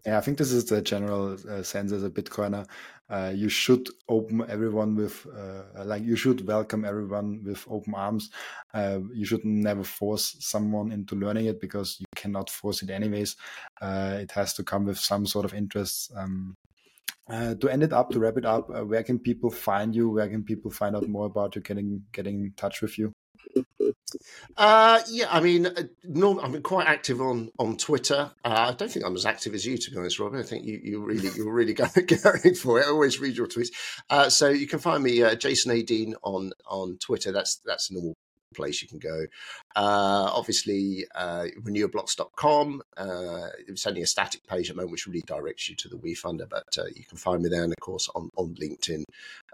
[0.08, 2.66] Yeah, I think this is the general uh, sense as a Bitcoiner.
[3.10, 8.30] Uh, you should open everyone with, uh, like, you should welcome everyone with open arms.
[8.74, 13.36] Uh, you should never force someone into learning it because you cannot force it anyways.
[13.82, 16.10] Uh, it has to come with some sort of interest.
[16.16, 16.56] Um,
[17.30, 20.10] uh, to end it up, to wrap it up, where can people find you?
[20.10, 21.62] Where can people find out more about you?
[21.62, 23.12] Getting getting in touch with you?
[24.56, 28.32] Uh, yeah, I mean, uh, no, I'm quite active on on Twitter.
[28.44, 30.40] Uh, I don't think I'm as active as you, to be honest, Robin.
[30.40, 31.92] I think you you really you're really going,
[32.24, 32.86] going for it.
[32.86, 33.70] I always read your tweets.
[34.10, 35.84] Uh, so you can find me, uh, Jason A.
[35.84, 37.32] Deane, on on Twitter.
[37.32, 38.16] That's that's normal
[38.56, 39.26] place you can go.
[39.76, 42.82] Uh, obviously, uh, renewablox.com.
[42.96, 45.98] Uh, it's only a static page at the moment, which really directs you to the
[45.98, 49.04] WeFunder, but uh, you can find me there and, of course, on, on LinkedIn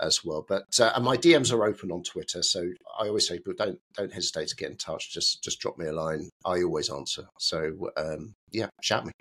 [0.02, 0.46] as well.
[0.48, 2.70] But uh, and my DMs are open on Twitter, so
[3.00, 5.12] I always say, but don't don't hesitate to get in touch.
[5.12, 6.30] Just just drop me a line.
[6.46, 7.28] I always answer.
[7.40, 9.12] So um, yeah, shout me.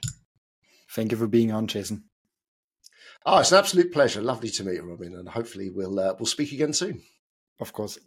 [0.90, 2.04] Thank you for being on, Jason.
[3.24, 4.20] Oh, it's an absolute pleasure.
[4.20, 7.02] Lovely to meet you, Robin, and hopefully we'll uh, we'll speak again soon.
[7.60, 7.98] Of course.